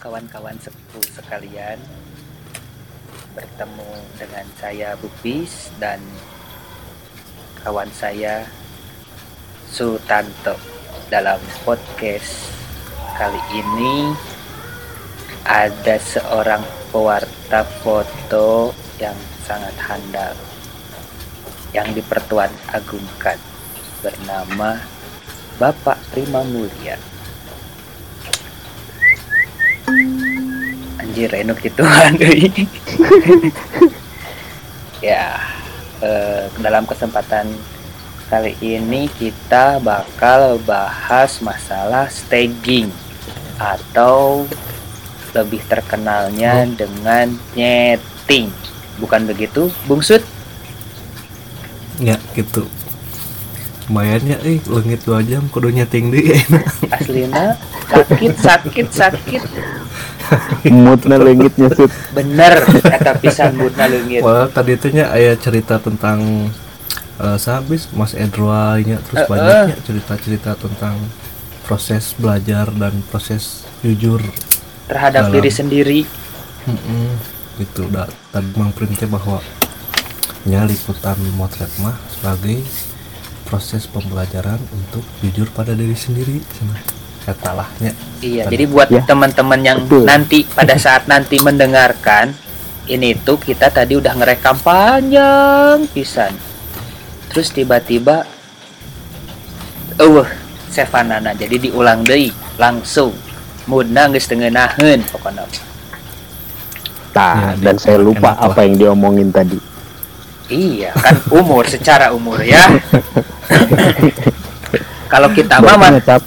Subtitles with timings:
[0.00, 1.78] kawan-kawan sepupu sekalian
[3.34, 5.98] Bertemu dengan saya Bupis dan
[7.62, 8.46] kawan saya
[9.68, 10.54] Sutanto
[11.10, 12.50] Dalam podcast
[13.14, 14.14] kali ini
[15.44, 20.34] ada seorang pewarta foto yang sangat handal
[21.76, 23.36] Yang dipertuan agungkan
[24.00, 24.80] bernama
[25.60, 27.13] Bapak Prima Mulia
[30.98, 32.16] anjir enuk gituan
[35.04, 35.36] ya
[36.00, 37.52] eh, dalam kesempatan
[38.26, 42.88] kali ini kita bakal bahas masalah staging
[43.60, 44.48] atau
[45.34, 46.72] lebih terkenalnya Oh.
[46.78, 48.50] dengan nyeting.
[49.02, 50.22] Bukan begitu Bung Sud
[52.02, 52.66] ya gitu
[53.86, 57.44] lumayan ya eh lengit dua jam kudu nyeting deh enak aslina
[57.84, 59.42] sakit sakit sakit.
[60.72, 66.48] Moodnya lengitnya sud bener kata pisan budna leungit Wah tadi itu nya aya cerita tentang
[67.20, 70.96] eh sabis Mas Edroy nya terus Eh, banyaknya cerita-cerita tentang
[71.68, 74.24] proses belajar dan proses jujur
[74.88, 75.34] terhadap Dalam.
[75.36, 76.00] diri sendiri.
[76.64, 77.08] Mm-mm.
[77.60, 77.84] gitu.
[77.92, 79.44] Dah tadi mang perintah bahwa
[80.48, 82.64] nya liputan motret mah sebagai
[83.44, 86.40] proses pembelajaran untuk jujur pada diri sendiri
[87.24, 88.52] katalahnya Iya, Tadi.
[88.52, 90.04] jadi buat Ya, teman-teman yang betul.
[90.04, 92.32] nanti pada saat nanti mendengarkan
[92.84, 96.32] ini tuh kita tadi udah ngerekam panjang pisan.
[97.28, 98.24] Terus tiba-tiba
[99.96, 100.28] eueuh
[100.68, 103.12] sevanana jadi diulang deui langsung.
[103.64, 105.48] Mudna geus tengenaheun pokoknya.
[107.14, 109.56] nah Ya, dan saya lupa apa yang diomongin tadi
[110.44, 112.60] Iya, kan umur secara umur ya.
[115.12, 116.22] Kalau kita mah ngecap.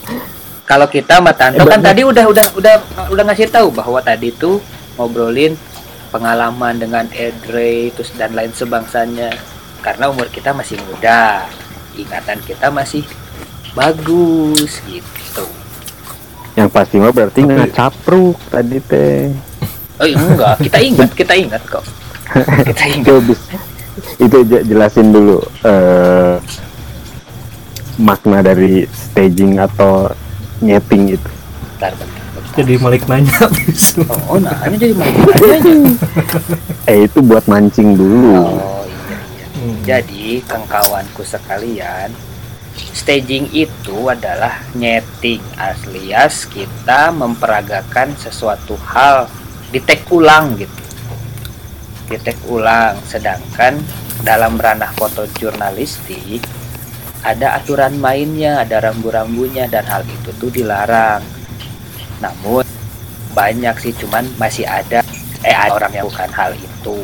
[0.63, 2.75] kalau kita mah Tanto Eh, kan tadi udah udah udah
[3.07, 4.59] udah ngasih tahu bahwa tadi tuh
[4.95, 5.55] ngobrolin
[6.09, 9.31] pengalaman dengan Edre terus dan lain sebangsanya.
[9.79, 11.47] Karena umur kita masih muda
[11.95, 13.03] ingatan kita masih
[13.71, 15.47] bagus gitu.
[16.53, 19.31] Yang pasti mah berarti Tapi- ngecapruk tadi teh.
[19.97, 20.55] Oh iya, enggak.
[20.61, 21.83] Kita ingat kita ingat kok.
[22.67, 23.07] Kita ingat.
[23.07, 23.33] Itu
[24.19, 26.35] itu je- jelasin dulu eh
[27.97, 30.09] makna dari staging atau
[30.61, 31.29] nyeting itu
[31.77, 32.53] bentar, bentar, bentar.
[32.57, 33.37] jadi Malik nanya
[34.09, 35.73] oh, oh nah ini jadi main aja
[36.87, 38.47] eh itu buat mancing dulu.
[38.47, 39.45] Oh iya iya.
[39.59, 39.75] Hmm.
[39.83, 42.09] Jadi, kawan-kawanku sekalian,
[42.95, 49.27] staging itu adalah nyeting alias kita memperagakan sesuatu hal.
[49.67, 50.83] Di take ulang gitu.
[52.07, 53.83] Di take ulang, sedangkan
[54.23, 56.39] dalam ranah foto jurnalistik
[57.27, 61.19] ada aturan mainnya, ada rambu-rambunya dan hal itu tuh dilarang.
[62.23, 62.63] Namun
[63.35, 65.03] banyak sih cuman masih ada
[65.43, 66.99] eh ada orang yang bukan hal itu.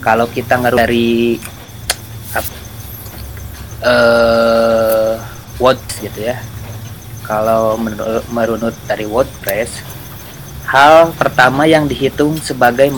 [0.00, 1.36] Kalau kita ngeru dari
[3.84, 5.14] eh
[5.58, 6.38] Words gitu ya.
[7.26, 7.76] Kalau
[8.32, 9.84] merunut dari WordPress
[10.64, 12.88] hal pertama yang dihitung sebagai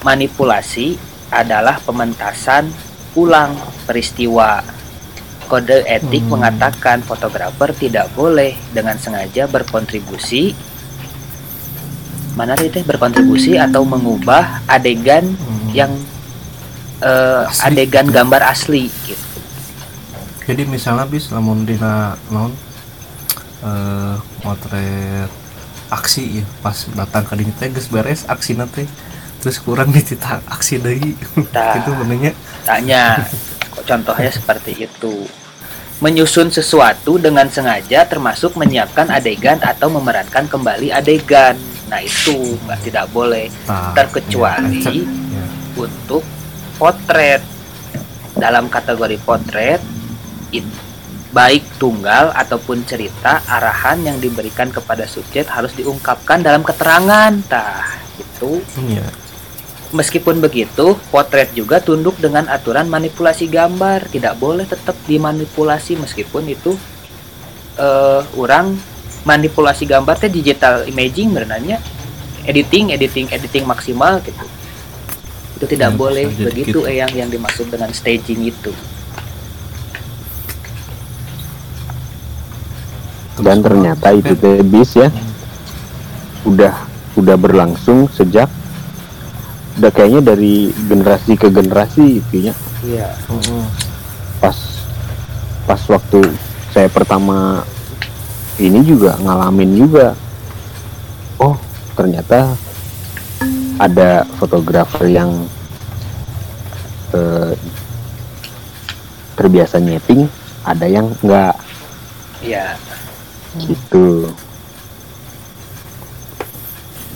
[0.00, 0.96] manipulasi
[1.28, 2.72] adalah pementasan
[3.12, 4.64] ulang peristiwa
[5.44, 6.32] kode etik Hmm.
[6.34, 10.56] mengatakan fotografer tidak boleh dengan sengaja berkontribusi
[12.34, 15.70] mana teh berkontribusi atau mengubah adegan Hmm.
[15.70, 15.92] yang
[16.98, 17.62] eh, Asli.
[17.70, 19.22] adegan gambar asli gitu.
[20.44, 22.50] jadi misalnya bis lamun dina non
[23.62, 25.30] eh motret
[25.88, 28.84] aksi ya pas datang ke dinya teh geus beres aksi nanti
[29.38, 31.14] terus kurang ditita aksi deui
[31.48, 31.72] Tah.
[31.78, 32.32] itu benarnya
[32.64, 33.20] Tanya,
[33.80, 35.26] contohnya seperti itu.
[35.98, 41.54] Menyusun sesuatu dengan sengaja termasuk menyiapkan adegan atau memerankan kembali adegan.
[41.86, 45.44] Nah itu nggak tidak boleh Tah, Terkecuali- ya, cek, ya.
[45.76, 46.22] untuk
[46.76, 47.42] potret.
[48.34, 49.78] Dalam kategori potret,
[51.30, 57.30] baik tunggal ataupun cerita arahan yang diberikan kepada subjek harus diungkapkan dalam keterangan.
[57.46, 57.86] Tah,
[58.16, 59.06] itu Iya.
[59.94, 64.10] Meskipun begitu, potret juga tunduk dengan aturan manipulasi gambar.
[64.10, 66.74] Tidak boleh tetap dimanipulasi meskipun itu
[67.78, 68.74] eh orang
[69.22, 71.78] manipulasi gambar teh digital imaging berenanya
[72.44, 74.44] editing, editing, editing maksimal gitu.
[75.54, 76.90] Itu tidak Ya, boleh begitu gitu.
[76.90, 78.74] eh yang yang dimaksud dengan staging itu.
[83.34, 85.10] dan ternyata itu teh bis ya
[86.46, 86.74] udah
[87.18, 88.46] udah berlangsung sejak
[89.74, 92.54] udah kayaknya dari generasi ke generasi itu ya
[92.84, 93.08] Iya.
[93.32, 93.64] Heeh.
[94.38, 94.58] pas
[95.64, 96.20] pas waktu
[96.68, 97.64] saya pertama
[98.60, 100.12] ini juga ngalamin juga
[101.40, 101.56] oh
[101.96, 102.52] ternyata
[103.80, 105.48] ada fotografer yang
[107.10, 107.56] eh,
[109.34, 110.28] terbiasa nyeting
[110.62, 111.56] ada yang enggak
[112.44, 112.76] Iya.
[113.58, 114.28] gitu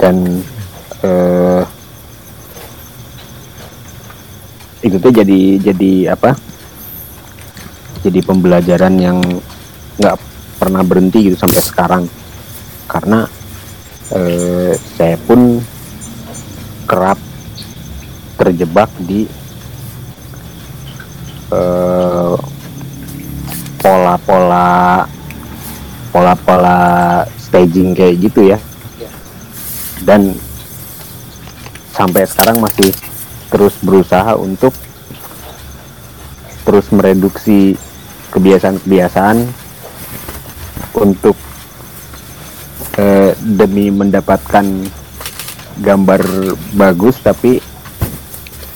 [0.01, 0.41] dan
[1.05, 1.63] eh,
[4.79, 6.39] itu tuh jadi jadi apa?
[8.07, 9.19] Jadi pembelajaran yang
[9.99, 10.17] nggak
[10.59, 12.05] pernah berhenti gitu sampai sekarang.
[12.87, 13.27] Karena
[14.15, 15.59] eh, saya pun
[16.87, 17.19] kerap
[18.39, 19.27] terjebak di
[21.53, 22.37] eh,
[23.83, 25.05] pola-pola
[26.15, 26.79] pola-pola
[27.37, 28.59] staging kayak gitu ya.
[28.99, 29.11] Iya.
[30.07, 30.35] dan
[31.99, 32.95] sampai sekarang masih
[33.49, 34.73] terus berusaha untuk
[36.69, 37.81] terus mereduksi
[38.29, 39.41] kebiasaan-kebiasaan
[41.01, 41.37] untuk
[43.01, 44.67] eh, demi mendapatkan
[45.81, 46.21] gambar
[46.77, 47.63] bagus tapi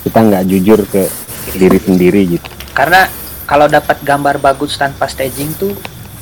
[0.07, 1.05] kita nggak jujur ke
[1.53, 3.05] diri sendiri gitu Karena
[3.45, 5.75] kalau dapat gambar bagus tanpa staging tuh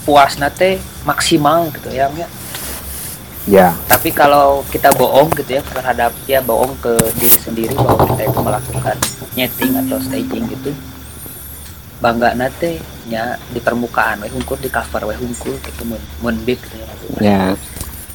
[0.03, 2.09] puas nate maksimal gitu ya.
[3.49, 3.73] Ya.
[3.73, 8.29] ya Tapi kalau kita bohong gitu ya terhadap ya bohong ke diri sendiri bahwa kita
[8.29, 8.97] itu melakukan
[9.33, 10.71] nyeting atau staging gitu
[12.01, 16.57] bangga nate nya di permukaan we hungkul di cover we hungkul gitu mun mun big
[16.57, 17.21] gitu ya maksudnya.
[17.21, 17.41] ya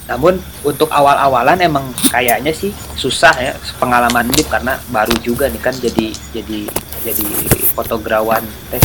[0.06, 3.52] Namun untuk awal-awalan emang kayaknya sih susah ya
[3.82, 6.60] pengalaman bib karena baru juga nih kan jadi jadi
[7.02, 7.26] jadi
[7.74, 8.82] fotograwan teh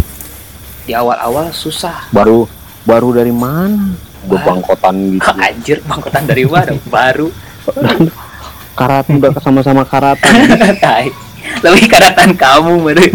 [0.89, 2.49] di awal-awal susah baru
[2.89, 3.93] baru dari mana
[4.27, 5.29] gue bangkotan gitu.
[5.45, 6.73] Anjir bangkotan dari mana?
[6.95, 7.29] Baru.
[8.79, 10.31] Karat udah sama-sama karatan
[11.61, 13.13] lebih karatan kamu meren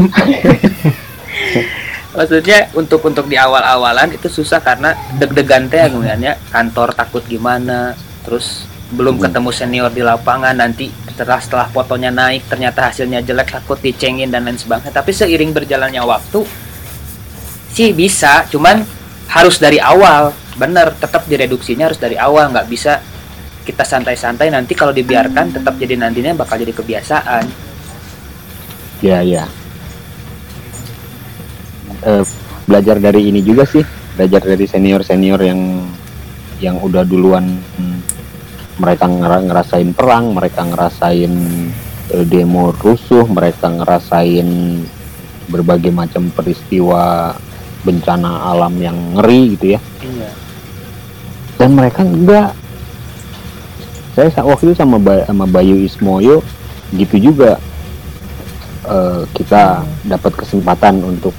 [2.16, 8.68] maksudnya untuk untuk di awal-awalan itu susah karena deg-degan teh kemudiannya kantor takut gimana terus
[8.94, 9.24] belum Hmm.
[9.28, 14.46] ketemu senior di lapangan nanti setelah setelah fotonya naik ternyata hasilnya jelek takut dicengin dan
[14.46, 14.94] lain sebagainya.
[14.94, 16.46] Tapi seiring berjalannya waktu
[17.74, 18.86] sih bisa cuman
[19.26, 22.98] harus dari awal bener tetap direduksinya harus dari awal nggak bisa
[23.66, 24.48] kita santai-santai.
[24.48, 27.44] Nanti kalau dibiarkan tetap jadi nantinya bakal jadi kebiasaan.
[29.04, 29.44] Ya ya.
[32.06, 32.24] Eh,
[32.64, 33.82] belajar dari ini juga sih.
[34.16, 35.60] Belajar dari senior senior yang
[36.56, 37.98] yang udah duluan hmm,
[38.80, 41.32] mereka ngera- ngerasain perang mereka ngerasain
[42.16, 44.48] eh, demo rusuh mereka ngerasain
[45.46, 47.36] berbagai macam peristiwa
[47.84, 49.80] bencana alam yang ngeri gitu ya
[51.56, 52.52] dan mereka enggak.
[54.16, 54.96] Saya sa- waktu itu sama
[55.28, 56.40] sama Bayu Ismoyo
[56.96, 57.60] gitu juga.
[58.86, 61.34] Eh, kita dapat kesempatan untuk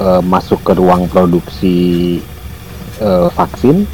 [0.00, 2.18] eh, masuk ke ruang produksi
[2.98, 3.84] eh, vaksin.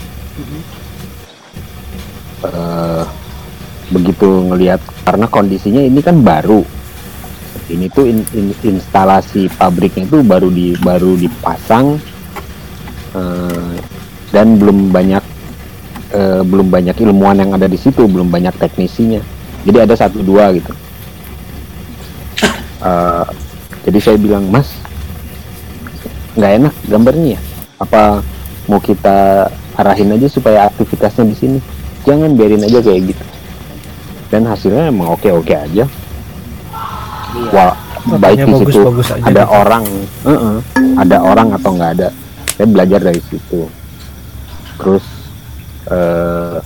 [3.88, 6.60] Begitu ngelihat karena kondisinya ini kan baru.
[7.68, 11.96] Ini tuh in- in- instalasi pabriknya itu baru di baru dipasang
[13.16, 13.72] eh,
[14.32, 15.24] dan belum banyak
[16.12, 19.20] eh, belum banyak ilmuwan yang ada di situ belum banyak teknisinya.
[19.64, 20.72] Jadi ada satu dua gitu.
[22.78, 23.26] Eh,
[23.90, 24.70] jadi saya bilang mas
[26.38, 27.40] nggak enak gambarnya ya?
[27.82, 28.22] Apa
[28.70, 31.58] mau kita arahin aja supaya aktivitasnya di sini?
[32.06, 33.24] Jangan biarin aja kayak gitu.
[34.30, 35.90] Dan hasilnya emang oke oke aja.
[37.34, 37.50] Iya.
[37.50, 37.74] Wah
[38.22, 38.78] baik di situ.
[39.26, 39.58] ada gitu.
[39.58, 39.84] orang
[40.22, 40.56] Heeh,
[41.02, 42.08] ada orang atau nggak ada.
[42.54, 43.66] Saya belajar dari situ
[44.78, 45.04] terus
[45.90, 46.58] eh,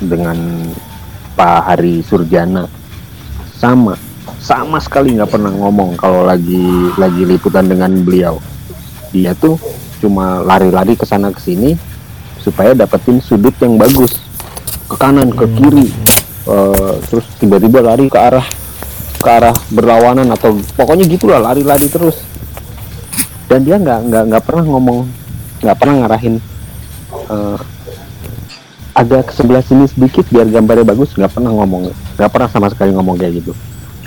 [0.00, 0.38] dengan
[1.36, 2.68] Pak Hari Surjana
[3.56, 3.96] sama
[4.40, 8.40] sama sekali nggak pernah ngomong kalau lagi lagi liputan dengan beliau.
[9.12, 9.60] Dia tuh
[10.00, 11.76] cuma lari-lari ke sana ke sini
[12.40, 14.16] supaya dapetin sudut yang bagus.
[14.88, 15.88] Ke kanan ke kiri
[16.50, 18.46] Eh, terus tiba-tiba lari ke arah
[19.20, 22.24] ke arah berlawanan atau pokoknya gitulah lari-lari terus.
[23.46, 24.98] Dan dia nggak nggak nggak pernah ngomong
[25.60, 26.40] nggak pernah ngarahin
[27.10, 27.58] eh,
[28.94, 32.90] agak ke sebelah sini sedikit biar gambarnya bagus nggak pernah ngomong nggak pernah sama sekali
[32.92, 33.52] ngomong kayak gitu.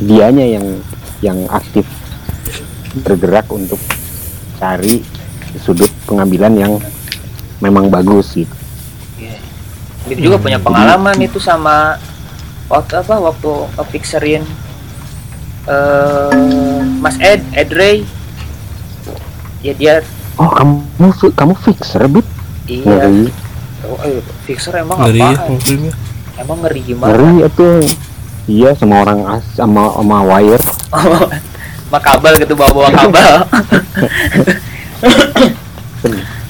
[0.04, 0.66] Dianya yang
[1.24, 1.88] yang aktif
[3.02, 3.80] bergerak untuk
[4.60, 5.02] cari
[5.64, 6.74] sudut pengambilan yang
[7.64, 8.56] memang bagus gitu.
[9.18, 9.38] Iya.
[10.12, 11.96] Dia juga punya pengalaman itu sama
[12.68, 14.44] waktu apa waktu ngefixerin
[15.64, 16.32] eh
[17.00, 18.04] Mas Ed Ed Ray.
[19.64, 19.94] Ya dia
[20.36, 20.84] oh kamu
[21.40, 22.28] kamu fix rebit
[22.68, 22.86] iya.
[22.86, 23.26] Ngeri.
[23.84, 25.92] Oh, eh, fixer emang ngeri ya apa filmnya
[26.40, 27.12] emang ngeri gimana?
[27.12, 27.70] Ngeri itu.
[28.44, 30.60] Iya sama orang as sama sama wire.
[30.92, 33.34] Sama kabel gitu bawa bawa kabel.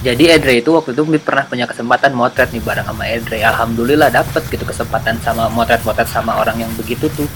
[0.04, 3.40] Jadi Edre itu waktu itu pernah punya kesempatan motret nih bareng sama Edre.
[3.40, 7.28] Alhamdulillah dapet gitu kesempatan sama motret-motret sama orang yang begitu tuh.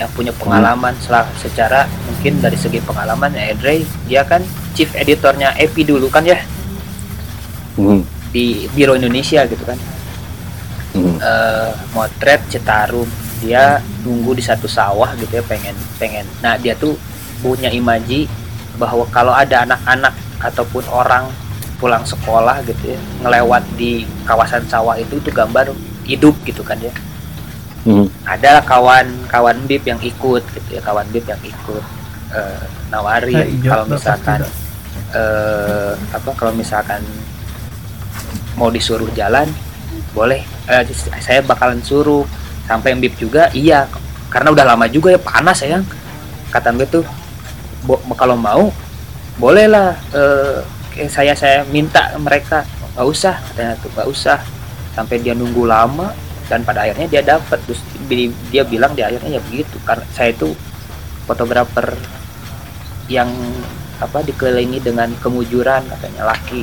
[0.00, 0.96] Yang punya pengalaman.
[0.98, 4.42] Sel- secara mungkin dari segi pengalaman ya Edre dia kan
[4.72, 6.40] chief editornya EPI dulu kan ya
[7.76, 8.02] Hmm,
[8.32, 9.78] di Biro Indonesia gitu kan.
[10.92, 13.08] Hmm, eh motret Citarum.
[13.42, 16.26] Dia nunggu di satu sawah gitu ya pengen pengen.
[16.44, 16.94] Nah dia tuh
[17.42, 18.30] punya imaji
[18.78, 21.26] bahwa kalau ada anak-anak ataupun orang
[21.82, 25.74] pulang sekolah gitu ya ngelewat di kawasan sawah itu itu gambar
[26.06, 26.94] hidup gitu kan ya.
[27.82, 31.82] Hmm, ada kawan kawan bib yang ikut gitu ya kawan bib yang ikut
[32.30, 32.62] eh,
[32.94, 34.40] nawarin Eh, hijau, kalau misalkan
[35.10, 37.02] eh, apa kalau misalkan
[38.62, 39.50] mau disuruh jalan
[40.14, 40.46] boleh.
[40.70, 40.86] Eh,
[41.18, 42.22] saya bakalan suruh.
[42.62, 43.90] Sampai bib juga iya.
[44.30, 45.82] Karena udah lama juga ya panas sayang
[46.54, 47.02] kata bib tuh
[47.82, 48.70] "Bo- kalau mau
[49.34, 50.62] bolehlah eh,
[50.94, 52.62] kayak saya saya minta mereka
[52.94, 53.34] nggak usah.
[53.50, 54.38] Katanya tuh nggak usah.
[54.94, 56.14] Sampai dia nunggu lama
[56.46, 59.74] dan pada akhirnya dia dapat terus di- dia bilang di akhirnya ya begitu.
[59.82, 60.54] Karena saya itu
[61.26, 61.98] fotografer
[63.10, 63.28] yang
[63.98, 66.62] apa dikelilingi dengan kemujuran katanya laki.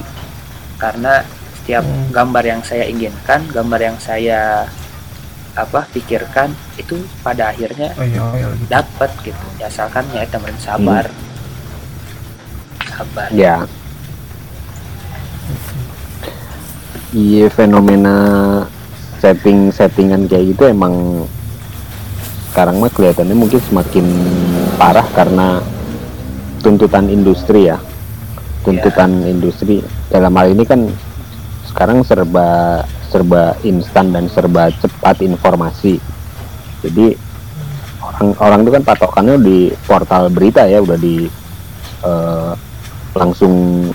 [0.80, 1.28] Karena
[1.70, 2.10] setiap Hmm.
[2.10, 4.66] gambar yang saya inginkan gambar yang saya
[5.54, 6.50] apa pikirkan
[6.82, 8.66] itu pada akhirnya oh iya oh iya gitu.
[8.74, 9.46] dapat gitu.
[9.62, 11.06] Ya asalkan ya teman sabar.
[12.90, 13.30] Sabar.
[13.30, 13.70] Ya.
[17.14, 18.18] Iya fenomena
[19.22, 21.22] setting settingan kayak gitu emang
[22.50, 24.10] sekarang mah kelihatannya mungkin semakin
[24.82, 25.62] parah karena
[26.66, 27.78] tuntutan industri ya.
[28.66, 29.86] Tuntutan industri.
[30.10, 30.90] Dalam hal ini kan
[31.70, 36.02] sekarang serba serba instan dan serba cepat informasi.
[36.82, 37.14] Jadi
[38.02, 41.30] orang orang itu kan patokannya di portal berita ya udah di
[42.06, 42.52] eh,
[43.14, 43.86] langsung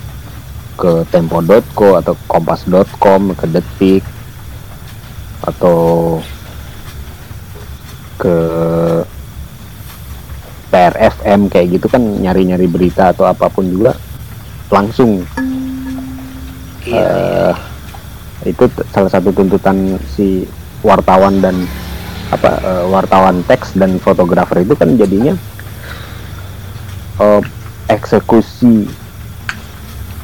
[0.75, 4.03] ke tempo.co atau kompas.com ke detik
[5.47, 6.19] atau
[8.19, 8.37] ke
[10.75, 13.95] PRFM kayak gitu kan nyari-nyari berita atau apa pun juga
[14.75, 15.23] langsung
[16.85, 17.49] iya, iya.
[17.51, 17.55] eh,
[18.45, 20.45] itu salah satu tuntutan si
[20.85, 21.65] wartawan dan
[22.29, 25.35] apa eh, wartawan teks dan fotografer itu kan jadinya
[27.21, 27.41] eh,
[27.89, 28.89] eksekusi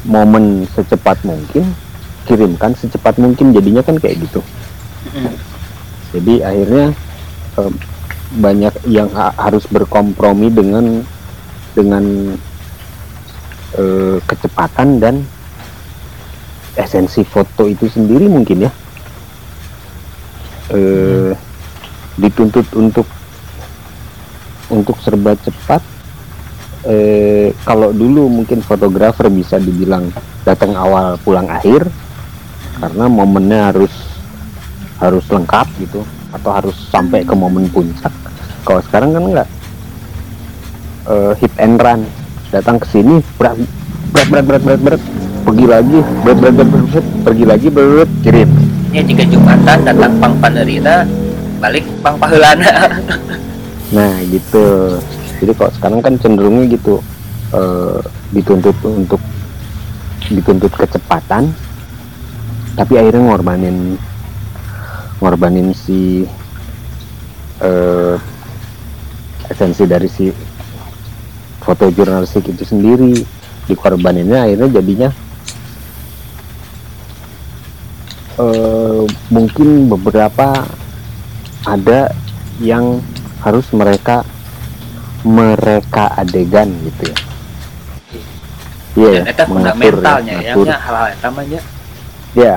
[0.04, 1.76] momen secepat mungkin
[2.24, 4.40] kirimkan secepat mungkin jadinya kan kayak gitu
[5.00, 5.32] Mm.
[6.12, 6.86] jadi akhirnya
[7.56, 7.72] eh,
[8.36, 11.00] banyak yang ha- harus berkompromi dengan
[11.72, 12.36] dengan
[13.74, 15.24] eh, kecepatan dan
[16.78, 18.72] esensi foto itu sendiri mungkin ya.
[20.70, 21.34] Eh,
[22.20, 23.06] dituntut untuk
[24.70, 25.82] untuk serba cepat.
[26.86, 30.08] Eh, kalau dulu mungkin fotografer bisa dibilang
[30.48, 31.84] datang awal pulang akhir
[32.80, 33.92] karena momennya harus
[34.96, 36.00] harus lengkap gitu
[36.32, 38.12] atau harus sampai ke momen puncak.
[38.64, 39.48] Kalau sekarang kan enggak.
[41.10, 42.06] Eh, hit and run.
[42.54, 43.58] Datang ke sini berat
[44.10, 45.02] berat berat berat berat
[45.42, 48.50] pergi lagi berat berat berat, pergi lagi berat, kirim.
[48.90, 51.06] Ya jika Jumatan datang pang panerita
[51.60, 53.00] balik pang paheulana.
[53.96, 54.98] nah gitu.
[55.40, 57.00] Jadi kalau sekarang kan cenderungnya gitu
[57.54, 58.00] eh,
[58.34, 59.20] dituntut untuk
[60.30, 61.50] dituntut kecepatan
[62.78, 63.98] tapi akhirnya ngorbanin
[65.18, 66.22] ngorbanin si
[67.60, 68.14] eh,
[69.50, 70.30] esensi dari si
[71.60, 73.14] foto jurnalistik itu sendiri.
[73.70, 75.08] Dikorbaninnya akhirnya jadinya
[78.40, 80.64] eh, mungkin beberapa
[81.68, 82.10] ada
[82.60, 83.04] yang
[83.44, 84.24] harus mereka
[85.24, 87.18] mereka adegan gitu ya.
[88.90, 91.08] Iya mengatur ya, fundamentalnya ya, nya hal-hal.
[92.34, 92.54] Ya,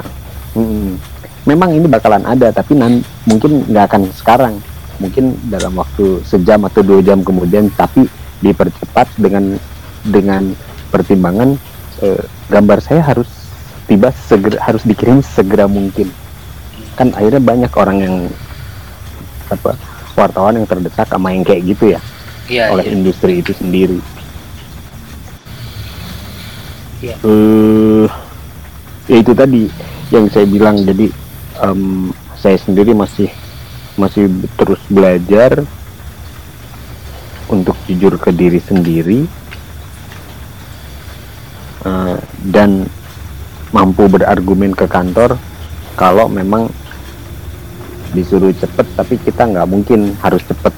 [0.57, 0.97] mm,
[1.45, 4.53] memang ini bakalan ada, tapi nan, mungkin nggak akan sekarang,
[4.97, 8.09] mungkin dalam waktu sejam atau dua jam kemudian, tapi
[8.41, 9.61] dipercepat dengan
[10.03, 10.57] dengan
[10.89, 11.55] pertimbangan
[12.01, 13.29] eh, gambar saya harus
[13.89, 16.09] tiba segera harus dikirim segera mungkin.
[16.95, 18.15] Kan akhirnya banyak orang yang
[19.51, 19.75] apa
[20.13, 22.01] wartawan yang terdesak sama yang kayak gitu ya
[22.51, 22.91] Iya, oleh iya.
[22.91, 23.99] industri itu sendiri.
[26.99, 27.15] Iya.
[27.23, 28.07] Eh,
[29.07, 29.67] ya itu tadi
[30.11, 31.07] yang saya bilang jadi
[31.63, 33.31] em, saya sendiri masih
[33.95, 34.27] masih
[34.59, 35.63] terus belajar
[37.47, 39.23] untuk jujur ke diri sendiri
[41.87, 42.17] eh,
[42.51, 42.87] dan
[43.73, 45.35] mampu berargumen ke kantor
[45.97, 46.69] kalau memang
[48.13, 50.71] disuruh cepet tapi kita nggak mungkin harus cepet.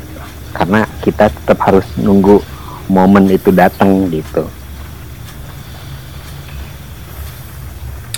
[0.55, 2.39] Karena kita tetap harus nunggu
[2.87, 4.47] momen itu datang gitu.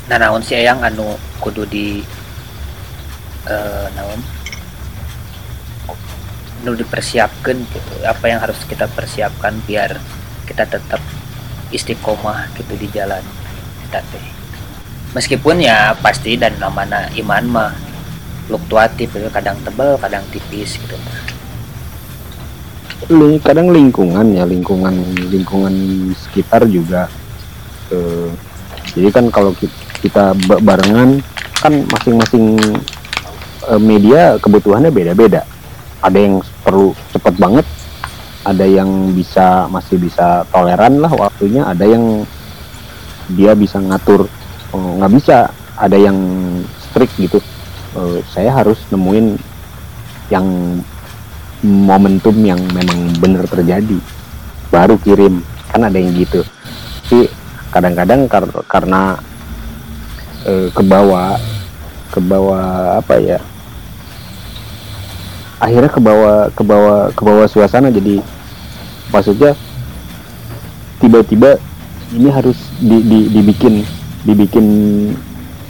[0.06, 2.06] Nah naon sih yang anu kudu di
[3.50, 4.22] eh naon?
[6.62, 7.94] Nu dipersiapkan gitu.
[8.06, 9.98] Apa yang harus kita persiapkan biar
[10.46, 11.02] kita tetap
[11.74, 13.26] istiqomah gitu di jalan.
[13.82, 14.37] Kita teh
[15.18, 17.72] meskipun ya pasti dan namanya iman mah
[18.46, 20.94] fluktuatif gitu kadang tebal kadang tipis gitu.
[23.10, 24.94] Li- kadang lingkungan ya lingkungan
[25.34, 25.74] lingkungan
[26.14, 27.10] sekitar juga
[27.90, 28.30] eh,
[28.94, 29.74] jadi kan kalau ki-
[30.06, 31.18] kita ba- barengan
[31.58, 32.62] kan masing-masing
[33.74, 35.42] eh, media kebutuhannya beda-beda.
[35.98, 37.66] Ada yang perlu cepat banget
[38.48, 42.24] ada yang bisa masih bisa toleran lah waktunya ada yang
[43.28, 44.32] dia bisa ngatur
[44.78, 45.50] oh, nggak bisa.
[45.78, 46.18] Ada yang
[46.78, 47.42] strict gitu.
[47.98, 49.38] Eh, saya harus nemuin
[50.30, 50.46] yang
[51.66, 53.98] momentum yang memang benar terjadi.
[54.70, 55.42] Baru kirim.
[55.74, 56.46] Kan ada yang gitu.
[57.10, 57.26] Tapi
[57.74, 59.18] kadang-kadang kar- karena
[60.46, 61.42] eh, kebawa
[62.14, 62.60] kebawa
[63.02, 63.40] apa ya?
[65.58, 67.90] Akhirnya kebawa kebawa kebawa suasana.
[67.90, 68.22] Jadi
[69.10, 69.58] maksudnya
[71.02, 71.58] tiba-tiba
[72.14, 73.82] ini harus di, di- dibikin
[74.28, 74.68] dibikin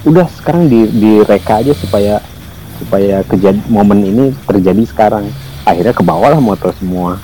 [0.02, 2.18] udah sekarang di direka aja supaya
[2.82, 5.30] supaya kejadian momen ini terjadi sekarang.
[5.62, 7.22] Akhirnya ke bawah lah motor semua.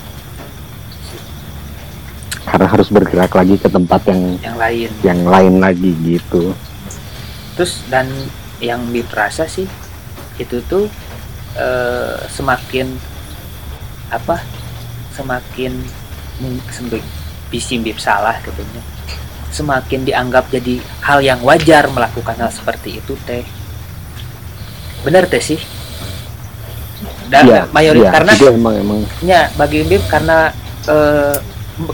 [2.46, 4.90] Karena harus bergerak lagi ke tempat yang yang lain.
[5.02, 6.54] yang lain lagi gitu.
[7.58, 8.06] Terus dan
[8.62, 9.66] yang diterasa sih
[10.38, 10.86] itu tuh
[11.58, 12.94] eh, semakin
[14.14, 14.38] apa
[15.14, 15.74] semakin
[16.42, 17.06] mung- sembi-
[17.50, 18.82] bisi bib salah katanya
[19.54, 23.46] semakin dianggap jadi hal yang wajar melakukan hal seperti itu teh
[25.06, 25.62] benar teh sih
[27.30, 30.54] dan Iya, mayoritas iya, karena emang emang Ya, bagi Bib karena
[30.86, 31.36] eh,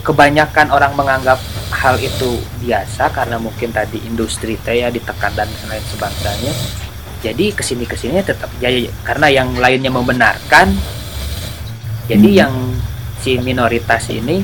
[0.04, 1.40] kebanyakan orang menganggap
[1.72, 6.54] hal itu biasa karena mungkin tadi industri teh ya ditekan dan lain sebangsanya.
[7.24, 10.76] Jadi ke sini ke sini tetap ya, ya, karena yang lainnya membenarkan.
[12.10, 12.40] Jadi Hmm.
[12.42, 12.54] yang
[13.24, 14.44] si minoritas ini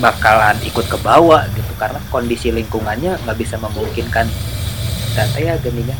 [0.00, 4.28] bakalan ikut ke bawah gitu karena kondisi lingkungannya nggak bisa memungkinkan.
[5.16, 5.96] Data ya geninya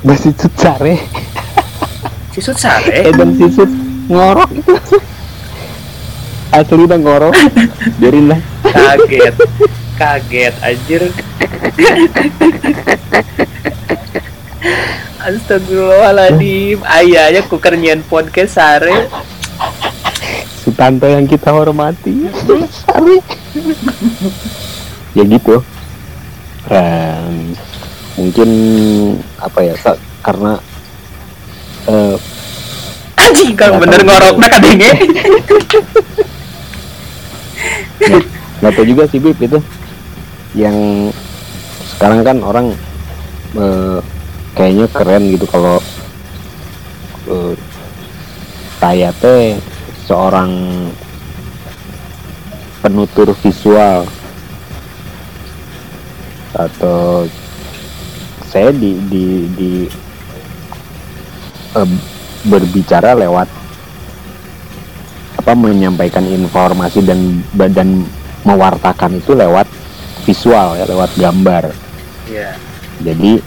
[0.00, 0.96] masih cecare
[2.32, 3.68] si Sutsare edan sisut
[4.08, 4.48] ngorok.
[4.54, 4.74] Itu
[6.50, 7.34] asli udah ngorok.
[8.00, 8.40] Biarin lah.
[8.64, 9.34] Kaget.
[9.98, 11.02] Kaget anjir.
[15.20, 16.80] Astagfirullahaladzim.
[16.86, 19.10] Ayahnya ku kernyian podcast sare.
[20.64, 22.30] Sutanto yang kita hormati.
[22.72, 23.39] Sari.
[25.18, 25.62] ya gitu.
[26.68, 27.54] Dan
[28.18, 28.50] mungkin
[29.40, 30.60] apa ya sa- karena
[31.88, 32.16] eh,
[33.20, 34.90] Anjing kang bener ngorok nak kadenge
[38.60, 39.58] nggak tahu juga sih Bib itu.
[40.56, 40.76] Yang
[41.96, 42.66] sekarang kan orang
[43.56, 43.98] eh,
[44.56, 45.80] kayaknya keren gitu kalau
[47.28, 47.54] eh,
[48.80, 49.56] saya teh
[50.08, 50.50] seorang
[52.80, 54.08] penutur visual.
[56.56, 57.30] Atau
[58.50, 59.70] saya di di di
[61.78, 61.90] eh,
[62.44, 63.48] berbicara lewat
[65.40, 68.04] apa menyampaikan informasi dan dan
[68.44, 69.64] mewartakan itu lewat
[70.26, 71.70] visual ya lewat gambar.
[72.26, 72.58] Iya.
[73.00, 73.40] Jadi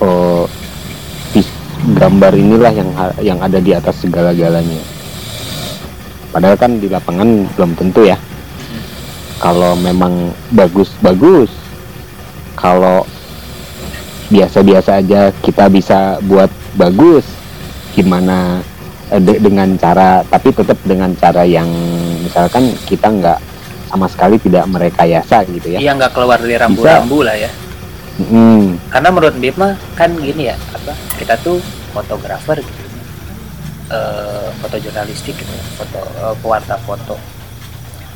[0.00, 0.44] eh,
[1.36, 1.58] vis-
[1.94, 4.80] gambar inilah yang yang ada di atas segala-galanya.
[6.30, 8.14] Padahal kan di lapangan belum tentu ya
[9.40, 11.48] kalau memang bagus bagus.
[12.54, 13.08] Kalau
[14.28, 17.24] biasa-biasa aja kita bisa buat bagus
[17.96, 18.62] gimana
[19.10, 21.66] eh, de- dengan cara tapi tetap dengan cara yang
[22.22, 23.40] misalkan kita nggak
[23.90, 25.78] sama sekali tidak merekayasa gitu ya.
[25.82, 27.50] Iya nggak keluar dari rambu-rambu lah ya.
[28.20, 31.56] Hmm, Karena menurut Bib mah kan gini ya apa Kita tuh
[31.90, 32.82] fotografer gitu.
[33.90, 37.16] Eh foto jurnalistik gitu ya, foto eh, pewarta foto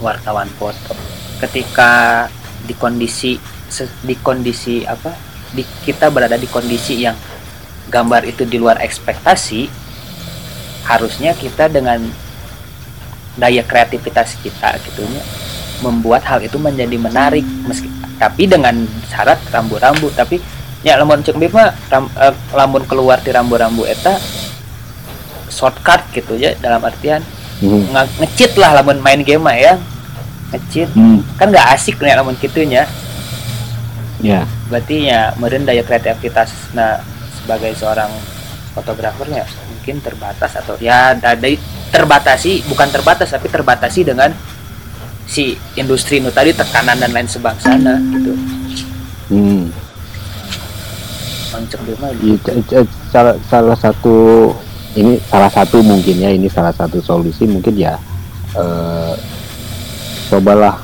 [0.05, 0.93] wartawan foto.
[1.41, 2.25] Ketika
[2.69, 3.41] di kondisi
[4.05, 5.17] di kondisi apa
[5.57, 7.17] di kita berada di kondisi yang
[7.89, 9.67] gambar itu di luar ekspektasi
[10.85, 12.01] harusnya kita dengan
[13.35, 15.25] daya kreativitas kita gitunya
[15.81, 17.45] membuat hal itu menjadi menarik.
[17.65, 17.89] Meski
[18.21, 20.13] tapi dengan syarat rambu-rambu.
[20.15, 20.39] Tapi
[20.85, 24.21] ya lamun cek Bib mah ram- eh, lamun keluar di rambu-rambu eta
[25.49, 27.25] shortcut gitu ya dalam artian
[27.65, 29.81] hmm, nge- nge-cheat lah lamun main game ya
[30.53, 32.85] nge-cheat hmm, kan nggak asik nih lamun gitunya
[34.25, 34.49] ya.
[34.73, 37.01] Berarti ya meren daya kreativitas nah
[37.37, 38.09] sebagai seorang
[38.73, 41.37] fotografernya mungkin terbatas atau ya ada
[41.93, 44.33] terbatasi bukan terbatas tapi terbatasi dengan
[45.25, 48.33] si industri nu tadi tekanan dan lain sebangsana gitu.
[49.33, 49.69] Hmm.
[52.67, 54.51] C- salah, salah satu
[54.99, 57.95] ini salah satu mungkin ya ini salah satu solusi mungkin ya
[58.59, 59.15] eh,
[60.29, 60.81] cobalah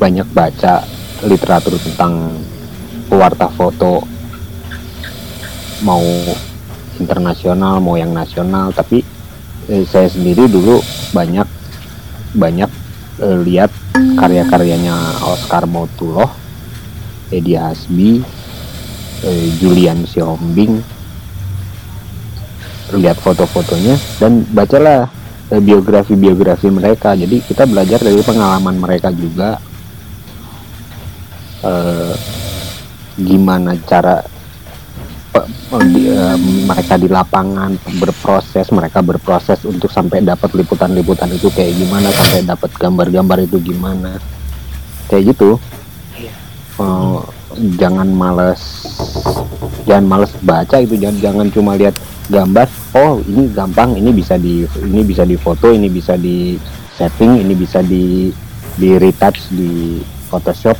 [0.00, 0.86] banyak baca
[1.26, 2.40] literatur tentang
[3.10, 4.06] pewarta foto.
[5.84, 6.04] Mau
[7.00, 9.00] internasional mau yang nasional tapi
[9.68, 10.80] eh, saya sendiri dulu
[11.12, 11.48] banyak
[12.36, 12.70] banyak
[13.20, 13.72] eh, lihat
[14.16, 16.28] karya-karyanya Oscar Motuloh,
[17.32, 18.20] Edi Hasbi,
[19.24, 20.80] eh, Julian Siombing.
[22.90, 25.19] Lihat foto-fotonya dan bacalah
[25.58, 27.18] biografi-biografi mereka.
[27.18, 29.58] Jadi kita belajar dari pengalaman mereka juga.
[31.60, 32.14] Eh,
[33.20, 34.22] gimana cara
[35.86, 36.36] di- eh,
[36.66, 42.70] mereka di lapangan berproses mereka berproses untuk sampai dapat liputan-liputan itu kayak gimana sampai dapat
[42.74, 44.18] gambar-gambar itu gimana.
[45.10, 45.58] Kayak gitu.
[46.18, 46.32] Iya.
[47.58, 48.62] Jangan males
[49.88, 51.96] jangan males baca itu jangan jangan cuma lihat
[52.30, 56.54] gambar oh ini gampang ini bisa di ini bisa difoto ini bisa di
[56.94, 58.30] setting ini bisa di
[58.78, 59.98] di retouch di
[60.30, 60.78] Photoshop.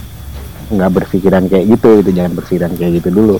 [0.71, 3.37] Nggak berpikiran kayak gitu itu jangan berpikiran kayak gitu dulu.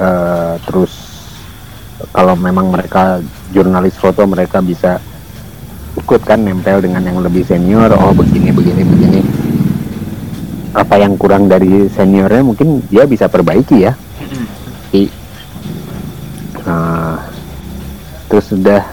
[0.00, 0.92] Eh, terus
[2.14, 3.18] kalau memang mereka
[3.50, 5.02] jurnalis foto mereka bisa
[5.98, 9.20] ikut kan nempel dengan yang lebih senior oh begini begini begini
[10.70, 13.92] apa yang kurang dari seniornya mungkin dia bisa perbaiki ya.
[14.92, 15.12] I-
[16.60, 17.18] Nah,
[18.28, 18.84] terus sudah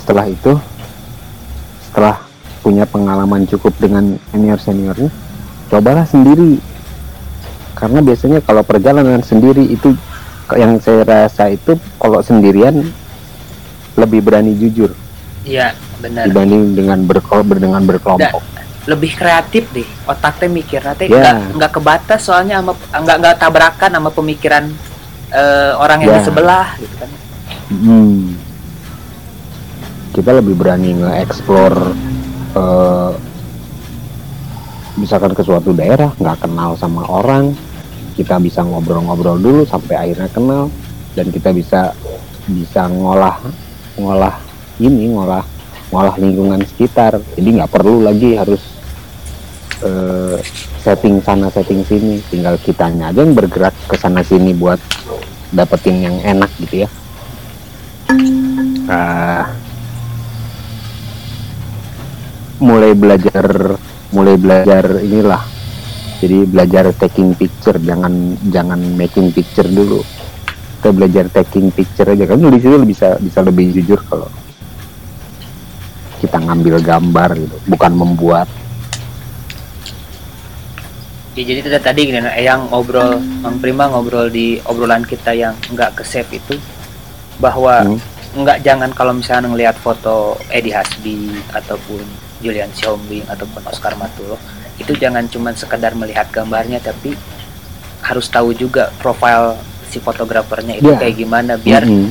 [0.00, 0.52] setelah itu
[1.82, 2.16] setelah
[2.60, 5.10] punya pengalaman cukup dengan senior seniornya
[5.68, 6.56] cobalah sendiri
[7.74, 9.92] karena biasanya kalau perjalanan sendiri itu
[10.54, 12.88] yang saya rasa itu kalau sendirian
[13.96, 14.94] lebih berani jujur
[15.42, 16.24] Iya, benar.
[16.24, 18.40] dibanding dengan berkol dengan berkelompok
[18.88, 19.88] Lebih kreatif deh.
[20.08, 21.20] Otaknya mikir nanti Ya.
[21.20, 24.64] nggak nggak kebatas soalnya sama nggak nggak tabrakan sama pemikiran
[25.30, 26.18] eh, orang yang Ya.
[26.18, 27.10] di sebelah gitu kan.
[27.70, 28.34] Hmm.
[30.10, 31.78] Kita lebih berani nge-explore
[32.56, 33.10] eh,
[34.98, 37.54] misalkan ke suatu daerah nggak kenal sama orang,
[38.18, 40.68] kita bisa ngobrol-ngobrol dulu sampai akhirnya kenal
[41.14, 41.94] dan kita bisa
[42.50, 43.38] bisa ngolah
[43.96, 44.36] ngolah
[44.76, 45.44] ini ngolah
[45.90, 47.18] ngolah lingkungan sekitar.
[47.36, 48.62] Jadi nggak perlu lagi harus
[49.82, 50.38] eh,
[50.80, 54.78] setting sana setting sini, tinggal kitanya aja yang bergerak ke sana sini buat
[55.50, 56.88] dapetin yang enak gitu ya.
[58.90, 59.46] Ah,
[62.60, 63.78] mulai belajar
[64.12, 65.40] mulai belajar inilah
[66.20, 70.04] jadi belajar taking picture jangan jangan making picture dulu
[70.80, 74.28] kita belajar taking picture aja kan di situ bisa bisa lebih jujur kalau
[76.20, 78.46] kita ngambil gambar gitu bukan membuat
[81.30, 85.94] Ya, jadi tadi tadi gini, yang ngobrol Mang Prima ngobrol di obrolan kita yang nggak
[85.94, 86.58] ke save itu
[87.38, 87.96] bahwa Hmm.
[88.36, 92.02] nggak jangan kalau misalnya ngelihat foto Edi Hasbi ataupun
[92.38, 94.36] Julian Siombing ataupun Oscar Matulo
[94.76, 97.14] itu jangan cuma sekedar melihat gambarnya tapi
[98.02, 99.54] harus tahu juga profil
[99.86, 100.98] si fotografernya itu Ya.
[100.98, 102.10] kayak gimana biar Mm-mm.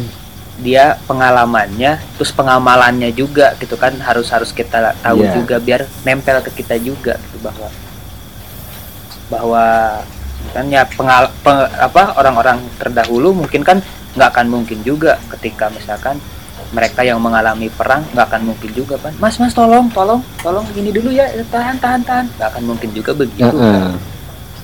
[0.59, 5.33] Dia pengalamannya terus pengamalannya juga gitu kan harus harus kita tahu Iya.
[5.33, 7.67] juga biar nempel ke kita juga gitu bahwa
[9.29, 9.65] bahwa
[10.51, 13.77] kan ya pengal pe- apa orang-orang terdahulu mungkin kan
[14.15, 16.17] nggak akan mungkin juga ketika misalkan
[16.69, 20.89] mereka yang mengalami perang nggak akan mungkin juga kan mas mas tolong tolong tolong gini
[20.89, 23.61] dulu ya tahan tahan tahan nggak akan mungkin juga begitu Heeh.
[23.61, 23.93] kan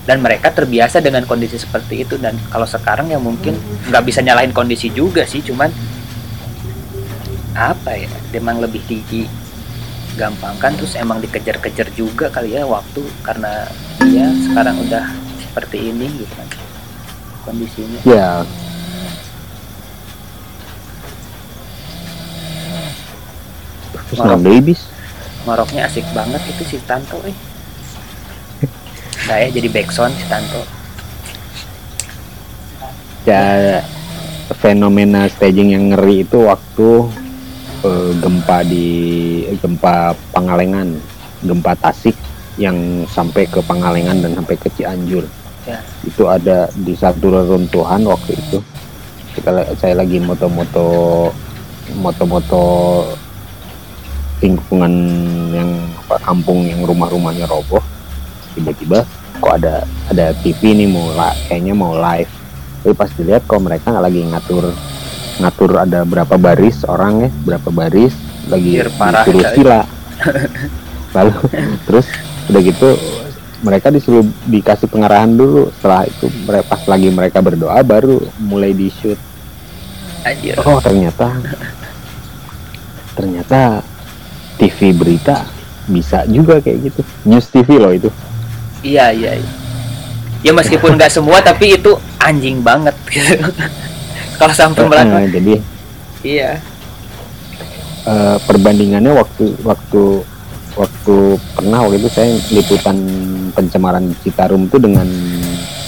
[0.06, 2.16] dan mereka terbiasa dengan kondisi seperti itu.
[2.16, 3.58] Dan kalau sekarang ya mungkin
[3.90, 5.68] nggak bisa nyalahin kondisi juga sih cuman
[7.56, 9.24] apa ya memang lebih tinggi
[10.16, 13.68] gampang kan terus emang dikejar-kejar juga kali ya waktu karena
[14.00, 15.04] dia sekarang udah
[15.40, 16.48] seperti ini gitu kan
[17.44, 18.00] kondisinya.
[18.04, 18.44] Ya.
[24.06, 24.22] Terus
[24.62, 24.80] bis
[25.46, 27.36] ngoroknya asik banget itu si Tanto eh
[29.26, 30.76] Nggak ya jadi backsound si Tanto
[33.26, 33.42] ya
[34.62, 37.10] fenomena staging yang ngeri itu waktu
[37.82, 38.88] eh, gempa di
[39.58, 40.94] gempa Pangalengan,
[41.42, 42.14] gempa Tasik
[42.56, 45.26] yang sampai ke Pangalengan dan sampai ke Cianjur.
[45.66, 45.82] Ya.
[46.06, 48.62] Itu ada di satu reruntuhan waktu itu.
[49.34, 51.28] Kita saya lagi moto-moto
[51.98, 52.64] moto-moto
[54.40, 54.94] lingkungan
[55.50, 55.70] yang
[56.06, 57.82] apa, kampung yang rumah-rumahnya roboh.
[58.56, 59.04] Tiba-tiba
[59.36, 61.12] kok ada ada TV nih mau
[61.46, 62.32] kayaknya mau live.
[62.82, 64.66] Tapi pas dilihat kok mereka nggak lagi ngatur
[65.36, 68.16] ngatur ada berapa baris orang ya berapa baris
[68.48, 69.80] lagi parah, disuruh sila.
[71.16, 71.34] Lalu
[71.84, 72.06] terus
[72.46, 72.88] udah gitu
[73.60, 75.68] mereka disuruh dikasih pengarahan dulu.
[75.76, 79.18] Setelah itu mereka pas lagi mereka berdoa baru mulai di shoot
[80.24, 80.58] Anjir.
[80.64, 81.38] oh ternyata
[83.14, 83.84] ternyata
[84.56, 85.44] TV berita
[85.86, 87.00] bisa juga kayak gitu.
[87.28, 88.08] News TV loh itu
[88.84, 89.32] Iya iya.
[89.40, 89.50] iya.
[90.44, 92.94] Ya meskipun nggak semua tapi itu anjing banget.
[94.40, 95.22] Kalau sampai melakukan.
[95.24, 95.52] Eh, jadi
[96.26, 96.50] Iya.
[98.06, 100.02] eh, perbandingannya waktu waktu
[100.76, 101.16] waktu
[101.56, 102.96] pernah waktu itu saya liputan
[103.56, 105.08] pencemaran Citarum itu dengan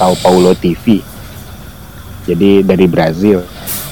[0.00, 1.04] Sao Paulo TV
[2.24, 3.44] jadi dari Brazil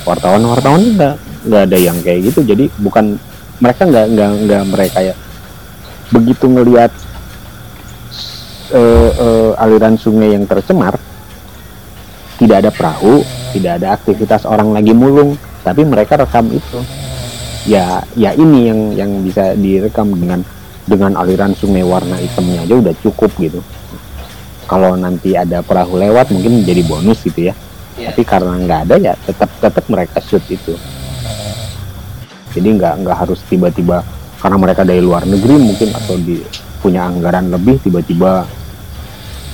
[0.09, 1.14] wartawan-wartawan nggak
[1.48, 3.20] nggak ada yang kayak gitu jadi bukan
[3.61, 5.14] mereka nggak nggak nggak mereka ya
[6.09, 6.92] begitu ngelihat
[8.72, 10.98] eh, eh, aliran sungai yang tercemar
[12.37, 13.24] tidak ada perahu
[13.57, 16.79] tidak ada aktivitas orang lagi mulung tapi mereka rekam itu.
[17.66, 20.46] Ya ya ini yang yang bisa direkam dengan
[20.87, 23.59] dengan aliran sungai warna hitamnya aja udah cukup gitu.
[24.70, 27.55] Kalau nanti ada perahu lewat mungkin jadi bonus gitu ya.
[27.96, 28.12] Iya.
[28.12, 30.76] tapi karena nggak ada ya tetap tetap mereka shoot itu.
[32.52, 34.05] Jadi nggak nggak harus tiba-tiba
[34.37, 36.44] karena mereka dari luar negeri mungkin atau di
[36.87, 38.46] punya anggaran lebih tiba-tiba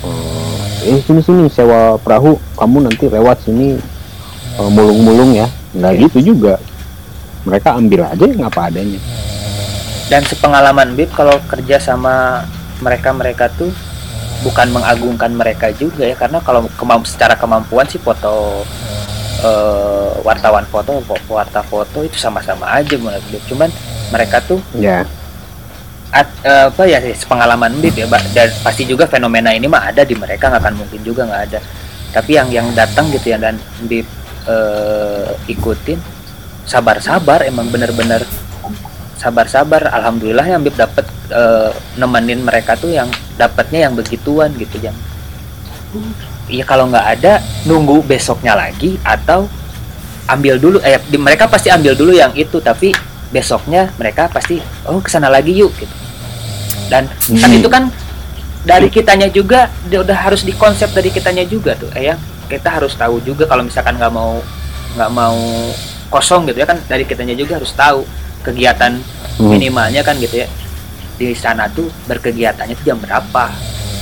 [0.04, 3.80] eh, eh sini sini sewa perahu kamu nanti lewat sini
[4.60, 6.02] eh, mulung-mulung ya nggak Iya.
[6.04, 6.60] gitu juga
[7.48, 9.00] mereka ambil aja yang apa adanya
[10.12, 12.44] Dan sepengalaman Bib kalau kerja sama
[12.84, 13.72] mereka-mereka tuh
[14.44, 18.60] bukan mengagungkan mereka juga ya karena kalau kemamp secara kemampuan sih foto
[19.40, 21.00] eh, wartawan foto
[21.32, 23.40] warta foto itu sama-sama aja menurut Bib.
[23.48, 23.72] Cuman
[24.12, 25.08] mereka tuh ya
[26.12, 30.12] at- eh, apa ya pengalaman Bib ya dan pasti juga fenomena ini mah ada di
[30.12, 31.60] mereka nggak akan mungkin juga nggak ada.
[32.12, 33.56] Tapi yang yang datang gitu ya dan
[33.88, 34.04] Bib
[34.46, 35.96] eh, ikutin
[36.68, 38.22] sabar-sabar emang bener-bener
[39.16, 39.88] sabar-sabar.
[39.88, 43.08] Alhamdulillah yang Bib dapat eh, nemenin mereka tuh yang
[43.40, 44.94] dapatnya yang begituan gitu yang
[46.48, 49.44] Iya kalau nggak ada nunggu besoknya lagi atau
[50.24, 52.96] ambil dulu eh di- mereka pasti ambil dulu yang itu tapi
[53.28, 56.01] besoknya mereka pasti oh ke sana lagi yuk gitu
[56.86, 57.58] dan kan Hmm.
[57.58, 57.84] itu kan
[58.62, 62.16] dari kitanya juga dia udah harus dikonsep dari kitanya juga tuh eh ya
[62.46, 64.38] kita harus tahu juga kalau misalkan nggak mau
[64.94, 65.36] nggak mau
[66.08, 68.06] kosong gitu ya kan dari kitanya juga harus tahu
[68.40, 68.98] kegiatan
[69.32, 69.48] Hmm.
[69.48, 70.48] minimalnya kan gitu ya
[71.12, 73.44] di sana tuh berkegiatannya tuh jam berapa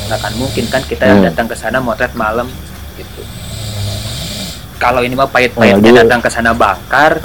[0.08, 1.22] nggak akan mungkin kan kita Hmm.
[1.22, 2.50] datang ke sana motret malam
[2.94, 3.22] gitu
[4.76, 7.20] kalau ini mah pahit-pahitnya datang ke sana bakar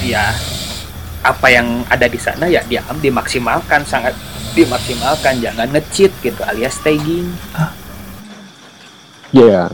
[0.00, 0.32] ya
[1.20, 4.16] apa yang ada di sana ya dia dimaksimalkan sangat
[4.58, 7.30] dimaksimalkan jangan ngecheat gitu alias tagging.
[9.30, 9.70] Ya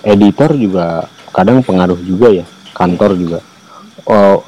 [0.00, 1.04] editor juga
[1.36, 3.38] kadang pengaruh juga ya kantor juga.
[4.08, 4.40] Oh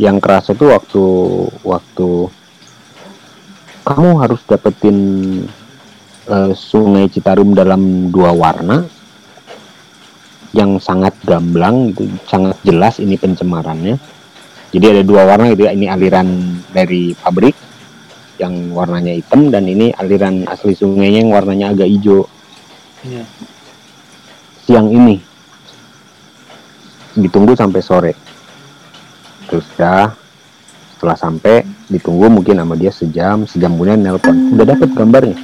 [0.00, 1.04] yang kerasa tuh waktu
[1.60, 2.08] waktu
[3.84, 4.98] kamu harus dapetin
[6.24, 8.88] eh, sungai Citarum dalam dua warna
[10.50, 14.00] yang sangat gamblang gitu sangat jelas ini pencemarannya.
[14.70, 16.30] Jadi ada dua warna gitu ya ini aliran
[16.70, 17.69] dari pabrik
[18.40, 22.24] yang warnanya hitam dan ini aliran asli sungainya yang warnanya agak hijau.
[23.04, 23.24] Iya.
[24.60, 25.18] siang ini.
[27.16, 28.12] Ditunggu sampai sore.
[29.50, 30.14] Terus dah
[30.94, 34.54] setelah sampai ditunggu mungkin sama dia sejam sejam kemudian nelpon.
[34.54, 35.36] Udah dapet gambarnya?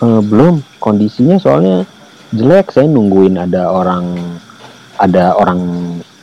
[0.00, 0.62] "Eh, belum.
[0.78, 1.82] Kondisinya soalnya
[2.30, 2.70] jelek.
[2.70, 4.14] Saya nungguin ada orang
[5.02, 5.60] ada orang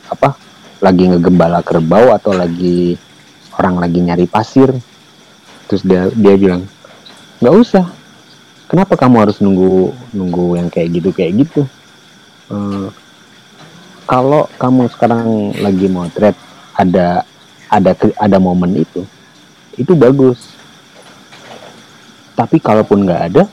[0.07, 0.37] apa
[0.79, 2.95] lagi ngegembala kerbau atau lagi
[3.59, 4.71] orang lagi nyari pasir
[5.71, 6.67] terus dia dia bilang
[7.39, 7.87] nggak usah.
[8.67, 11.63] Kenapa kamu harus nunggu nunggu yang kayak gitu kayak gitu?
[12.51, 12.87] Eh,
[14.03, 16.35] kalau kamu sekarang lagi motret
[16.75, 17.23] ada
[17.71, 19.07] ada ada momen itu
[19.79, 20.59] itu bagus.
[22.35, 23.43] Tapi kalaupun nggak ada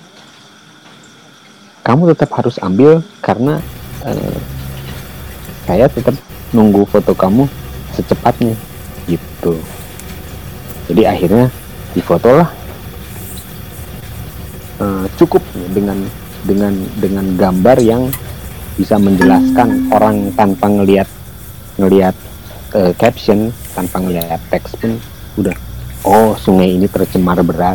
[1.87, 3.63] kamu tetap harus ambil karena
[4.03, 4.39] eh,
[5.71, 6.19] saya tetap
[6.51, 7.47] nunggu foto kamu
[7.95, 8.59] secepatnya
[9.07, 9.55] gitu.
[10.91, 11.47] Jadi akhirnya
[11.97, 12.49] difotolah
[14.79, 15.43] Eh, cukup
[15.75, 15.99] dengan
[16.47, 16.71] dengan
[17.03, 18.07] dengan gambar yang
[18.79, 21.11] bisa menjelaskan orang tanpa ngelihat
[21.83, 22.15] ngelihat
[22.79, 24.95] eh, caption tanpa ngelihat teks pun
[25.35, 25.51] udah
[26.07, 27.75] oh sungai ini tercemar berat.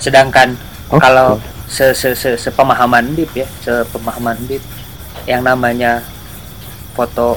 [0.00, 0.56] Sedangkan
[0.88, 1.04] Oke.
[1.04, 1.36] kalau
[1.68, 4.64] se, se, se, sepemahaman Bib ya sepemahaman Bib
[5.28, 6.00] yang namanya
[6.96, 7.36] foto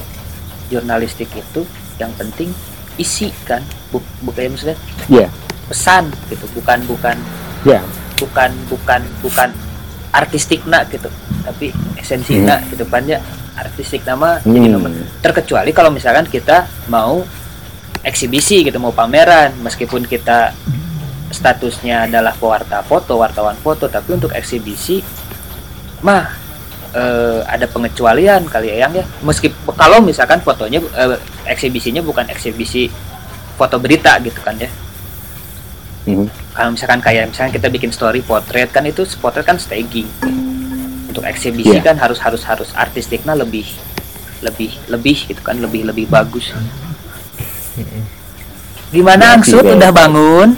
[0.72, 1.68] jurnalistik itu
[2.00, 2.56] yang penting
[2.96, 3.60] isi kan
[3.92, 4.80] Buk, bukan maksudnya?
[5.12, 5.28] Ya
[5.72, 7.16] pesan gitu bukan bukan
[7.64, 7.80] ya.
[8.20, 9.50] bukan bukan bukan
[10.12, 11.08] artistik nak gitu
[11.48, 12.52] tapi esensi Hmm.
[12.52, 12.84] nak gitu.
[13.08, 13.24] Ya
[13.56, 14.76] artistik nama jadi Hmm.
[14.76, 14.92] nomor.
[15.24, 17.24] Terkecuali kalau misalkan kita mau
[18.04, 20.52] eksibisi gitu mau pameran meskipun kita
[21.32, 25.00] statusnya adalah pewarta foto wartawan foto tapi untuk eksibisi
[26.04, 26.28] mah
[26.92, 29.06] eh, ada pengecualian kali ya yang ya.
[29.24, 29.48] Meski
[29.80, 32.92] kalau misalkan fotonya eh, eksibisinya bukan eksibisi
[33.56, 34.68] foto berita gitu kan ya
[36.02, 36.26] Mhm.
[36.52, 40.06] kalau misalkan kayak misalkan kita bikin story potret kan itu potret kan staging.
[41.06, 41.84] Untuk eksibisi Iya.
[41.84, 43.64] kan harus harus harus artistiknya lebih
[44.42, 46.50] lebih lebih gitu kan lebih lebih bagus.
[48.90, 49.62] Gimana Berarti Angsut?
[49.62, 50.50] kayak- udah bangun?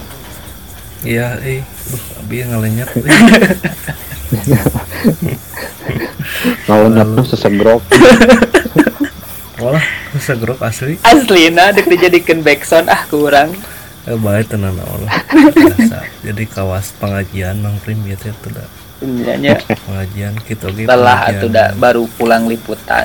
[1.04, 1.62] Iya eh.
[1.84, 2.90] Duh, abi ngelenyap.
[6.64, 7.82] Kalau nyapnya sesegrok.
[9.60, 9.84] Walah
[10.18, 10.96] segrok asli.
[11.02, 13.54] Aslina dek dijadikan backsound ah kurang
[14.06, 15.12] eh, baik tenan Allah.
[15.52, 15.98] Biasa.
[16.22, 18.68] Jadi kawas pengajian mang prim ya dah.
[19.04, 23.04] sebenarnya pengajian gitu gitu lelah atau udah baru pulang liputan.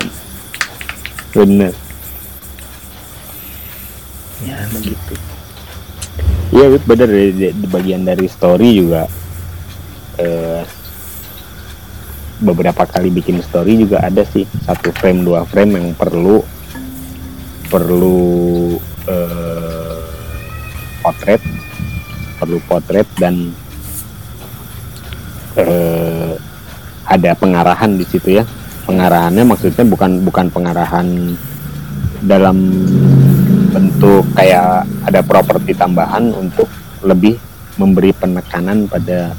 [1.35, 1.75] Bener.
[4.47, 5.15] Ya begitu.
[6.49, 9.11] Iya bener di, di- di bagian dari story juga
[10.17, 10.63] eh,
[12.39, 16.41] beberapa kali bikin story juga ada sih satu frame dua frame yang perlu
[17.67, 18.79] perlu
[19.11, 19.78] eh,
[21.09, 21.41] potret
[22.37, 23.49] perlu potret dan
[25.57, 26.37] eh,
[27.09, 28.45] ada pengarahan di situ ya.
[28.85, 31.09] Pengarahannya maksudnya bukan bukan pengarahan
[32.25, 32.57] dalam
[33.73, 36.69] bentuk kayak ada properti tambahan untuk
[37.01, 37.41] lebih
[37.81, 39.33] memberi penekanan pada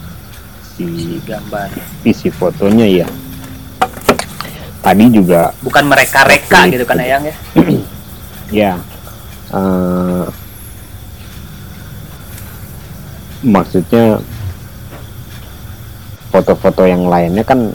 [0.65, 1.69] si gambar.
[2.01, 3.07] Isi fotonya ya.
[4.79, 6.73] Tadi juga bukan mereka-reka Oke.
[6.73, 7.35] gitu kan Ayang ya?
[8.49, 8.73] Ya
[9.53, 10.25] eh,
[13.43, 14.19] maksudnya
[16.29, 17.71] foto-foto yang lainnya kan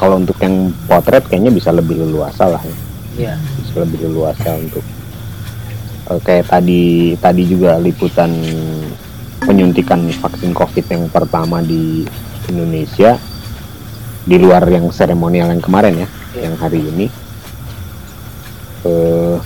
[0.00, 2.76] kalau untuk yang potret kayaknya bisa lebih leluasa lah ya.
[3.12, 3.34] Iya.
[3.60, 4.84] bisa lebih leluasa untuk
[6.10, 8.32] eh, kayak tadi tadi juga liputan
[9.44, 12.08] penyuntikan vaksin covid yang pertama di
[12.48, 13.20] Indonesia
[14.22, 16.08] di luar yang seremonial yang kemarin ya
[16.40, 17.06] yang hari ini.
[18.82, 19.36] Eh,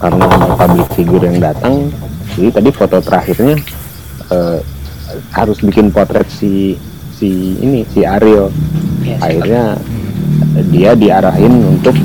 [0.00, 0.26] karena
[0.56, 1.92] public figure yang datang
[2.38, 3.56] jadi tadi foto terakhirnya
[4.30, 4.58] eh,
[5.34, 6.78] harus bikin potret si
[7.14, 8.48] si ini si Ariel.
[9.02, 9.64] Iya, akhirnya
[10.70, 11.96] dia diarahin untuk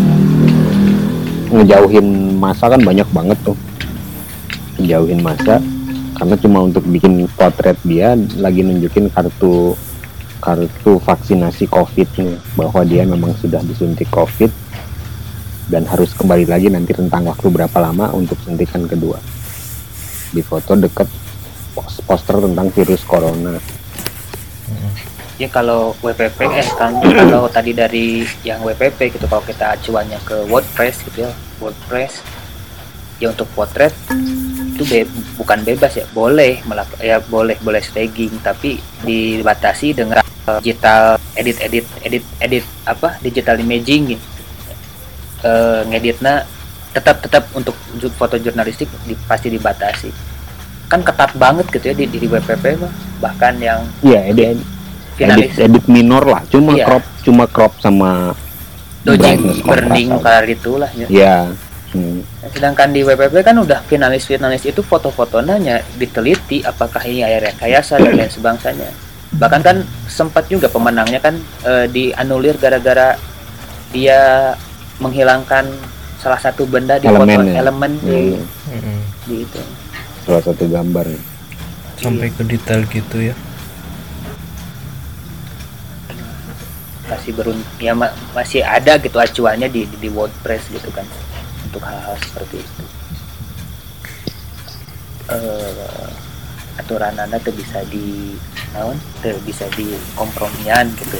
[1.53, 3.57] ngejauhin masa kan banyak banget tuh.
[4.81, 5.61] Ngejauhin masa
[6.15, 9.75] karena cuma untuk bikin potret dia lagi nunjukin kartu
[10.39, 14.47] kartu vaksinasi covid nya bahwa dia memang sudah disuntik covid
[15.67, 19.19] dan harus kembali lagi nanti rentang waktu berapa lama untuk suntikan kedua
[20.31, 21.07] di foto deket
[21.73, 23.57] pos- poster tentang virus corona.
[25.35, 26.95] Ya kalau WPP eh kan
[27.35, 32.23] kalau tadi dari yang WPP gitu kalau kita acuannya ke WordPress gitu ya WordPress.
[33.19, 33.91] Ya untuk potret
[34.75, 35.07] itu be-
[35.39, 41.57] bukan bebas ya boleh melak- ya boleh boleh staging tapi dibatasi dengan eh, digital edit
[41.63, 44.25] edit edit edit apa digital imaging gitu.
[45.43, 46.43] Eh, ngeditnya
[46.95, 47.75] tetap tetap untuk
[48.15, 50.09] foto jurnalistik di- pasti dibatasi
[50.87, 54.59] kan ketat banget gitu ya di, di WPP mah bahkan yang iya edit edit,
[55.19, 56.85] finalis edit minor lah cuma Iya.
[56.87, 58.31] crop cuma crop sama
[59.03, 61.07] dodging burning kayak itulah ya.
[61.11, 61.35] ya
[61.93, 62.21] hmm.
[62.53, 68.29] Sedangkan di WPP kan udah finalis-finalis itu foto-fotonya diteliti apakah ini air rekayasa dan lain
[68.29, 68.89] sebangsanya.
[69.35, 73.17] Bahkan kan sempat juga pemenangnya kan eh, dianulir gara-gara
[73.89, 74.53] dia
[75.01, 75.65] menghilangkan
[76.25, 77.53] salah satu benda di foto Elemen ya?
[77.61, 78.41] elemen di, Iya,
[78.73, 78.99] Mm-mm.
[79.23, 79.61] di itu.
[80.25, 81.05] salah satu gambar
[81.95, 83.35] sampai ke detail gitu ya
[87.05, 91.05] Masih berun ya ma- masih ada gitu acuannya di, di di WordPress gitu kan
[91.63, 92.83] untuk hal-hal seperti itu.
[95.27, 96.09] eh
[96.75, 98.33] aturan anda tuh bisa di
[98.71, 101.17] naon tuh bisa di kompromian gitu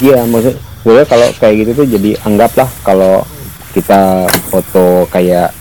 [0.00, 3.26] Iya, maksud gue kalau kayak gitu tuh jadi anggaplah kalau
[3.72, 5.52] kita foto kayak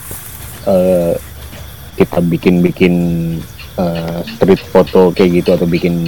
[0.67, 1.13] eh,
[1.97, 2.95] kita bikin-bikin
[3.77, 6.05] eh, street foto kayak gitu atau bikin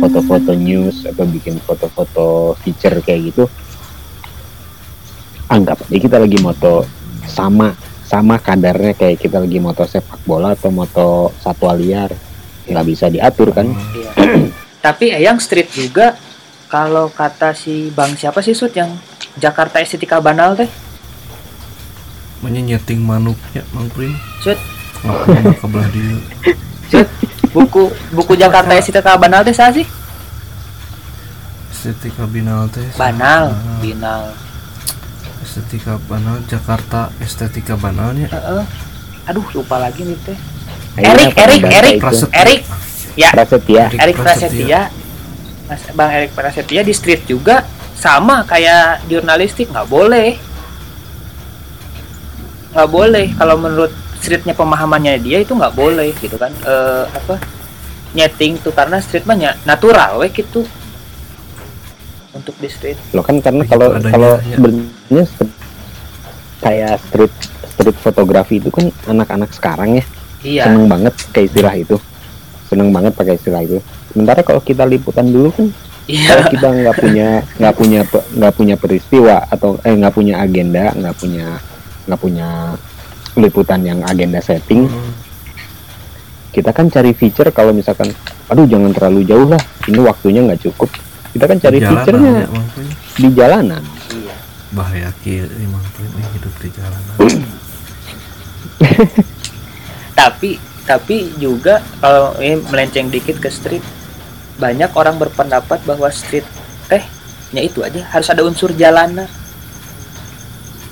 [0.00, 3.44] foto-foto news atau bikin foto-foto feature kayak gitu.
[5.46, 6.82] Anggap aja kita lagi moto
[7.26, 7.74] sama
[8.06, 12.10] sama kadarnya kayak kita lagi moto sepak bola atau moto satwa liar.
[12.66, 13.70] Nggak bisa diatur kan?
[13.70, 14.10] Iya.
[14.86, 16.14] tapi yang street juga
[16.70, 18.94] kalau kata si bang siapa sih sud yang
[19.34, 20.70] Jakarta estetika banal teh
[22.40, 24.12] menyenyeting manuknya mang prim.
[24.40, 24.58] Sud
[25.02, 26.16] ngapain ke belah dia.
[26.92, 27.08] Sud
[27.50, 29.86] buku buku Jakarta estetika banal teh 啥 sih?
[31.72, 34.22] Estetika binal teh banal Ah, binal
[35.40, 38.62] estetika banal Jakarta estetika banalnya Heeh.
[39.24, 40.38] aduh lupa lagi nih teh.
[40.96, 41.94] Erik Erik Erik.
[41.96, 42.02] itu.
[42.02, 42.34] Prasetya.
[42.40, 42.60] Erik.
[43.16, 43.28] Ya.
[43.32, 43.84] Prasetya.
[43.96, 44.16] Erik.
[44.16, 44.80] Prasetya.
[45.66, 50.36] Mas Bang Erik Prasetya di street juga sama kayak jurnalistik nggak boleh
[52.76, 53.26] nggak boleh.
[53.32, 56.52] Kalau menurut streetnya pemahamannya dia itu nggak boleh gitu kan.
[56.52, 57.40] Eh, apa?
[58.12, 60.68] Nyeting tuh karena street banyak natural we gitu.
[62.36, 63.00] Untuk di street.
[63.16, 64.60] Lo kan karena kalau kalau ya.
[64.60, 65.54] sebenarnya se-
[66.60, 67.34] kayak street
[67.76, 70.04] street fotografi itu kan anak-anak sekarang ya.
[70.44, 70.62] Iya.
[70.68, 71.96] Seneng banget pakai istilah itu.
[72.68, 73.78] Seneng banget pakai istilah itu.
[74.12, 75.66] Sementara kalau kita liputan dulu kan
[76.06, 78.00] kalau iya kita nggak punya nggak punya
[78.38, 81.58] nggak punya peristiwa atau eh nggak punya agenda nggak punya
[82.06, 82.78] nggak punya
[83.36, 85.12] liputan yang agenda setting Hmm.
[86.56, 88.08] kita kan cari feature kalau misalkan
[88.48, 90.88] aduh jangan terlalu jauh lah ini waktunya nggak cukup.
[91.36, 92.32] Kita kan cari featurenya.
[92.32, 92.88] ya, Prim.
[93.20, 93.82] di jalanan.
[94.08, 94.34] Iya.
[94.72, 95.44] Bahaya eh,
[96.32, 97.16] hidup di jalanan.
[100.16, 100.50] Tapi
[100.86, 103.82] tapi juga kalau ini melenceng dikit ke street
[104.56, 106.46] banyak orang berpendapat bahwa street
[106.88, 107.02] teh
[107.52, 109.26] nya itu aja harus ada unsur jalanan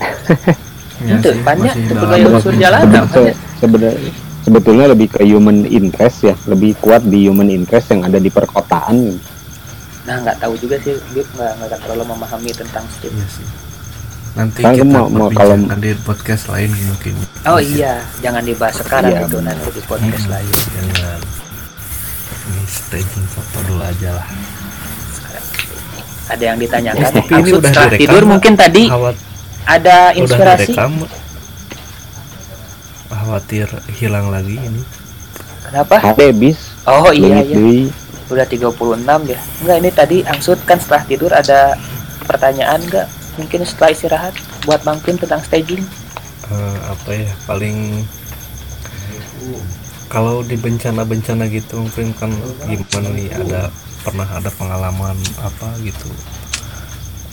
[1.02, 2.52] Ya Itu, sih, banyak masih unsur
[3.10, 8.16] se- sebenarnya sebetulnya lebih ke human interest ya lebih kuat di human interest yang ada
[8.16, 9.18] di perkotaan
[10.04, 13.46] nah nggak tahu juga sih gue nggak nggak terlalu memahami tentang street Iya sih.
[14.34, 17.14] Nanti Kan kita mau- mau kalau- di podcast lain mungkin.
[17.44, 21.20] oh iya jangan dibahas sekarang Iya, itu nanti di podcast Hmm, lain Jangan.
[22.44, 24.26] Ini staging foto dulu aja lah.
[26.24, 29.16] ada yang ditanyakan Tapi ini udah tidur mungkin tadi Khawat,
[29.64, 30.72] ada udah inspirasi?
[30.72, 30.92] direkam.
[33.14, 34.82] Khawatir hilang lagi ini.
[35.64, 35.96] kenapa?
[35.96, 37.88] HD bis oh iya iya.
[38.28, 39.40] udah 36 ya.
[39.64, 41.76] Enggak ini tadi angsut kan setelah tidur ada
[42.28, 43.08] pertanyaan enggak?
[43.40, 44.34] Mungkin setelah istirahat
[44.68, 45.82] buat Bang tentang staging.
[46.52, 48.04] Eh, apa ya paling
[50.12, 52.30] kalau di bencana-bencana gitu mungkin kan
[52.68, 53.28] gimana nih?
[53.32, 53.72] Ada
[54.04, 56.12] pernah ada pengalaman apa gitu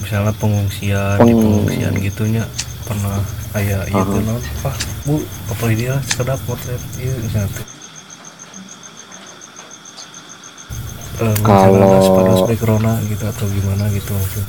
[0.02, 2.44] misalnya pengungsian di Peng- pengungsian gitunya
[2.84, 3.22] pernah
[3.52, 4.26] kayak itu Aha.
[4.26, 4.76] non ah
[5.06, 5.16] bu
[5.48, 7.64] apa dia sedap potret iya misalnya.
[11.22, 14.46] Eh, Kalau- ada pada corona gitu atau gimana gitu mungkin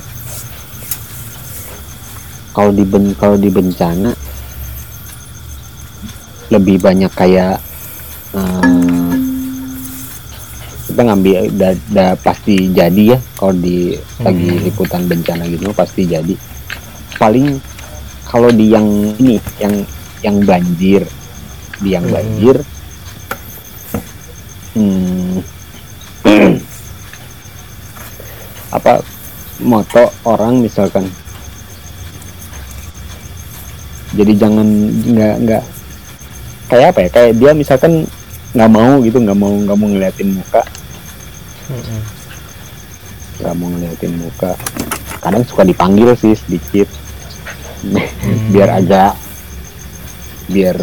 [2.53, 4.13] kalau di ben kalau di bencana
[6.49, 7.61] lebih banyak kayak
[8.33, 9.13] eh,
[10.93, 14.61] kita ngambil da, da- pasti jadi ya kalau di lagi Hmm.
[14.61, 16.37] liputan bencana gitu pasti jadi
[17.17, 17.57] paling
[18.23, 18.85] kalau di yang
[19.17, 19.73] ini yang
[20.21, 21.01] yang banjir
[21.81, 22.13] di yang Hmm.
[22.13, 22.55] banjir
[24.73, 25.41] hmm,
[28.77, 29.01] apa
[29.57, 31.09] moto orang misalkan
[34.13, 34.67] jadi jangan
[35.09, 35.63] nggak nggak
[36.69, 38.05] kayak apa ya kayak dia misalkan
[38.53, 40.61] nggak mau gitu nggak mau nggak mau ngeliatin muka
[41.65, 42.01] Mm-mm.
[43.35, 44.51] nggak mau ngeliatin muka
[45.19, 46.87] kadang suka dipanggil sih sedikit
[48.53, 49.13] biar agak
[50.45, 50.75] biar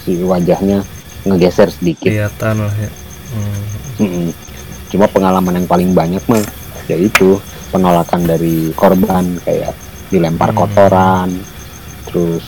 [0.00, 0.82] si wajahnya
[1.22, 2.90] ngegeser sedikit kelihatan lah ya
[3.30, 3.62] Hmm.
[4.00, 4.28] Mm-mm.
[4.88, 6.42] cuma pengalaman yang paling banyak mah
[6.84, 7.38] yaitu
[7.70, 9.70] penolakan dari korban kayak
[10.08, 10.58] dilempar Hmm.
[10.58, 11.30] kotoran
[12.04, 12.42] terus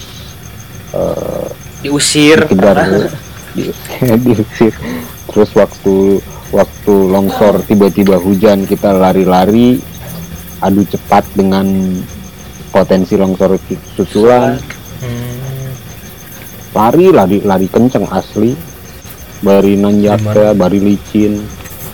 [0.91, 1.47] eh,
[1.81, 2.51] diusir
[3.55, 3.71] di-
[4.25, 4.75] diusir
[5.25, 6.19] terus waktu
[6.53, 9.81] waktu longsor tiba-tiba hujan kita lari-lari
[10.61, 11.67] adu cepat dengan
[12.69, 13.57] potensi longsor
[13.95, 14.61] susulan
[15.03, 15.75] Hmm.
[16.71, 18.55] lari lari lari kenceng asli
[19.43, 20.55] bari nanjak Gimana?
[20.55, 21.43] bari licin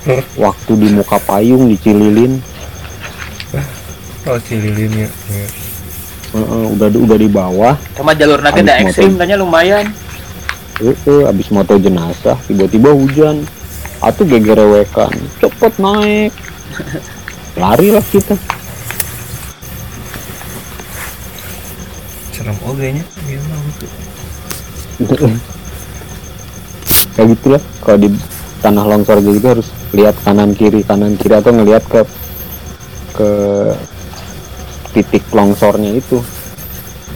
[0.37, 2.37] waktu di muka payung dicililin
[4.29, 5.09] Oh cililin ya.
[5.09, 5.47] ya.
[6.37, 9.89] Heeh, udah udah di bawah cuma jalur naga ekstrim kayaknya lumayan
[10.77, 13.41] Heeh, abis moto jenazah tiba-tiba hujan
[13.99, 15.11] atau gegerewekan
[15.43, 16.33] cepet naik.
[17.59, 18.39] Lari lah kita.
[22.31, 23.05] Serem oge nya.
[23.27, 23.87] Gimana gitu.
[27.19, 28.09] kayak gitulah kalau di
[28.63, 32.03] tanah longsor gitu harus lihat kanan kiri kanan kiri atau ngelihat ke
[33.19, 33.31] ke
[34.95, 36.23] titik longsornya itu.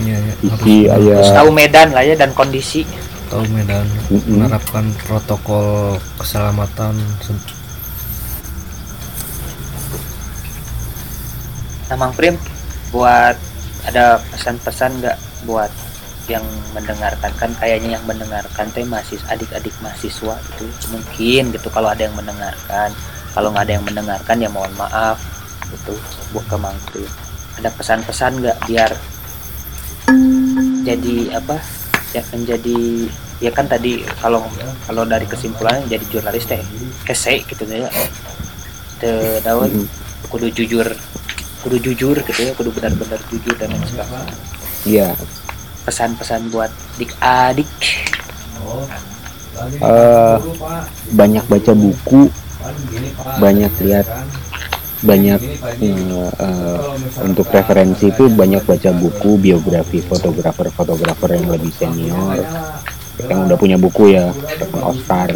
[0.03, 0.33] Iya ya.
[0.43, 2.83] isi Harus aya Terus tahu medan lah ya dan kondisi
[3.33, 4.37] tahu medan Mm-mm.
[4.37, 6.93] menerapkan protokol keselamatan.
[7.25, 7.61] Se-
[11.89, 12.37] nah Mang Prim
[12.93, 13.37] buat
[13.89, 15.19] ada pesan-pesan nggak
[15.49, 15.73] buat
[16.29, 16.45] yang
[16.77, 17.33] mendengarkan?
[17.41, 20.65] Kan kayaknya yang mendengarkan teh masih adik-adik mahasiswa gitu.
[20.93, 22.93] Mungkin gitu kalau ada yang mendengarkan.
[23.33, 25.17] Kalau nggak ada yang mendengarkan ya mohon maaf
[25.73, 25.97] gitu
[26.37, 27.09] buat ke Mang Prim.
[27.57, 28.93] Ada pesan-pesan nggak biar
[30.83, 31.57] jadi apa
[32.13, 33.09] ya menjadi
[33.43, 34.47] ya kan tadi kalau
[34.87, 36.63] kalau dari kesimpulannya jadi jurnalis teh
[37.11, 37.91] esai gitu ya.
[39.03, 39.91] Te daun
[40.31, 40.87] kudu jujur
[41.67, 44.35] kudu jujur gitu ya kudu benar-benar jujur dan lain sebagainya.
[44.83, 45.11] Iya.
[45.83, 47.67] pesan-pesan buat dik-adik
[49.83, 50.37] Eh,
[51.13, 52.27] banyak baca buku,
[53.39, 54.07] banyak lihat,
[55.05, 55.41] banyak
[55.83, 56.79] eh, eh,
[57.23, 62.43] untuk referensi itu banyak baca buku biografi fotografer-fotografer yang lebih senior,
[63.29, 65.31] yang udah punya buku ya, Stephen Oscar,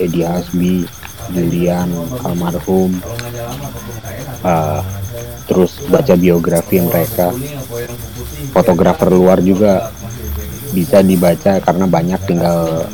[0.00, 0.88] Eddie Hasbi,
[1.32, 1.88] Julian,
[2.24, 2.96] almarhum,
[4.44, 4.80] eh,
[5.48, 7.32] terus baca biografi mereka,
[8.52, 9.92] fotografer luar juga
[10.72, 12.84] bisa dibaca karena banyak tinggal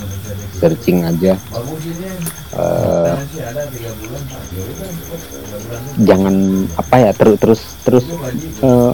[0.58, 1.34] searching aja.
[2.54, 3.14] Eh,
[6.06, 6.34] jangan
[6.78, 8.04] apa ya terus terus terus
[8.62, 8.92] eh,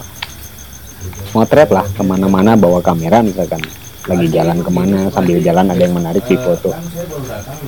[1.33, 3.61] motret lah ke mana-mana bawa kamera misalkan
[4.09, 6.73] lagi jalan ke mana sambil jalan ada yang menarik di foto.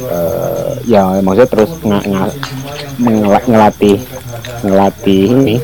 [0.10, 2.38] Eh, ya maksudnya terus nga- nga-
[2.98, 3.98] mengela- ngelatih
[4.66, 5.56] ngelatih ini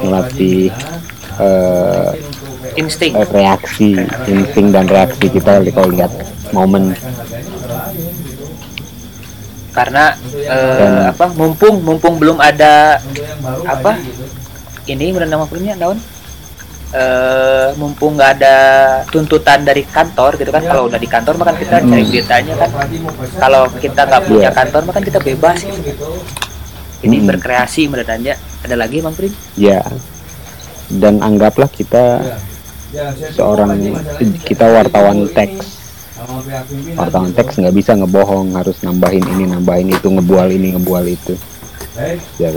[0.00, 0.62] ngelatih
[1.40, 2.10] eh,
[2.80, 3.12] insting.
[3.12, 6.12] eh, reaksi insting dan reaksi kita kalau lihat
[6.56, 6.96] momen.
[9.70, 12.96] Karena eh, Dan- apa mumpung mumpung belum ada
[13.68, 14.00] apa
[14.88, 16.00] ini nama punya daun
[16.90, 18.56] eh mumpung nggak ada
[19.06, 22.70] tuntutan dari kantor gitu kan kalau udah di kantor mah kan kita cari beritanya kan.
[23.38, 24.58] Kalau kita nggak punya Iya.
[24.58, 26.10] kantor mah kan kita bebas gitu.
[27.00, 27.26] Ini Hmm.
[27.30, 29.80] berkreasi menurutnya ada lagi bang Prin ya.
[30.90, 32.18] Dan anggaplah kita
[33.38, 33.70] seorang
[34.42, 35.78] kita wartawan teks.
[36.98, 41.38] Wartawan teks nggak bisa ngebohong harus nambahin ini nambahin itu ngebual ini ngebual itu.
[42.36, 42.50] Ya.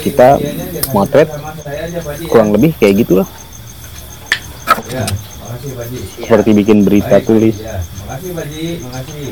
[0.00, 0.40] Kita
[0.90, 1.28] motret
[2.26, 3.28] kurang lebih kayak gitulah
[4.90, 5.06] Ya,
[5.38, 5.98] makasih Pak Ji.
[6.18, 9.26] seperti bikin berita Baik, tulis Ya, makasih Pak Ji, makasih.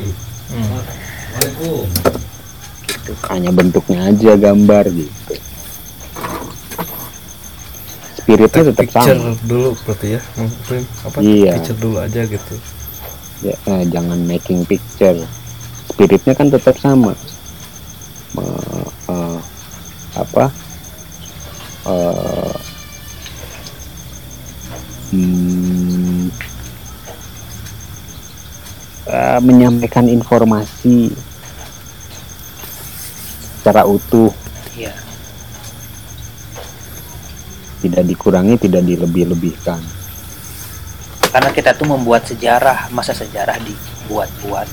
[0.49, 0.65] Hmm.
[0.65, 1.87] Assalamualaikum.
[3.25, 5.33] hanya bentuknya aja gambar gitu
[8.15, 11.53] spiritnya tetap picture sama dulu berarti ya mungkin apa Iya.
[11.57, 12.55] picture dulu aja gitu
[13.41, 15.17] ya, eh, jangan making picture
[15.87, 17.17] spiritnya kan tetap sama
[18.31, 18.45] Me-
[19.07, 19.39] eh,
[20.13, 20.45] apa
[21.87, 22.53] eh,
[29.09, 31.09] eh, menyampaikan informasi
[33.59, 34.31] secara utuh.
[34.77, 34.93] Iya.
[37.79, 39.81] Tidak dikurangi tidak dilebih-lebihkan.
[41.29, 44.67] Karena kita tuh membuat sejarah masa sejarah dibuat-buat.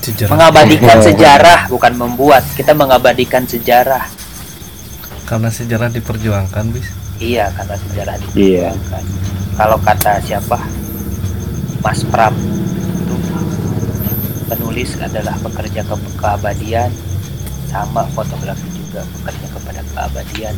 [0.00, 0.32] Sejarah.
[0.32, 2.42] Mengabadikan sejarah bukan membuat.
[2.56, 4.08] Kita mengabadikan sejarah.
[5.28, 8.72] Karena sejarah diperjuangkan bis iya karena sejarah Iya.
[8.72, 9.04] diperjuangkan
[9.54, 10.56] kalau kata siapa?
[11.80, 12.32] Mas Pram.
[12.32, 13.14] Itu
[14.46, 16.88] penulis adalah pekerja ke keabadian
[17.68, 20.54] sama fotografi juga bekerja kepada keabadian.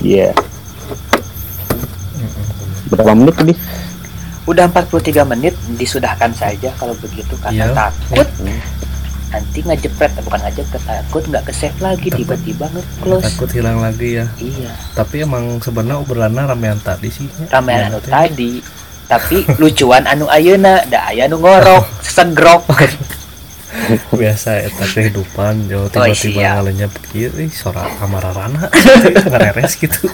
[0.00, 0.32] Iya.
[2.88, 3.54] Berapa menit tadi?
[4.42, 7.76] Udah 43 menit disudahkan saja kalau begitu karena Iya.
[7.76, 8.28] takut
[9.32, 13.24] nanti ngejepret bukan ngejepret takut nggak ke save lagi tiba-tiba nge-close.
[13.24, 14.26] Takut hilang lagi ya.
[14.36, 14.70] Iya.
[14.92, 17.26] Tapi emang sebenarnya obrolannya ramean tadi sih.
[17.40, 17.48] Ya.
[17.50, 18.12] ramean anu Teh.
[18.12, 18.60] tadi.
[19.08, 22.64] Tapi lucuan anu ayeuna da aya nu ngorok segrok
[24.12, 26.52] biasa eta kehidupan jauh Oh, tiba-tiba siap.
[26.60, 28.68] ngalenyap kieu ih suara kamararana
[29.32, 30.12] ngareres gitu.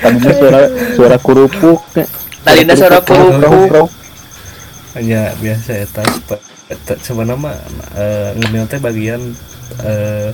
[0.00, 0.60] Tadinya suara
[0.94, 1.80] suara kurupuk
[2.40, 3.90] Tadinya suara kurupuk.
[4.94, 6.02] Hanya biasa eta
[7.02, 7.56] sebenarnya mah
[7.94, 9.22] eh, ngemil teh bagian
[9.82, 10.30] eh,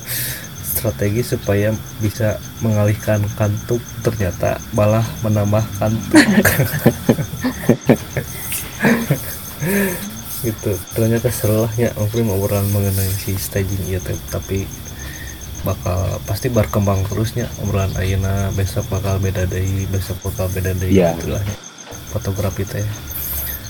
[0.77, 1.73] strategi supaya
[2.05, 6.21] bisa mengalihkan kantuk ternyata malah menambah kantuk
[10.47, 14.69] gitu ternyata serahnya mungkin obrolan mengenai si staging iya teh, tapi
[15.65, 21.17] bakal pasti berkembang terusnya obrolan Ayeuna besok bakal beda dari besok bakal beda dari Iya.
[21.19, 21.43] itulah
[22.15, 22.87] fotografi teh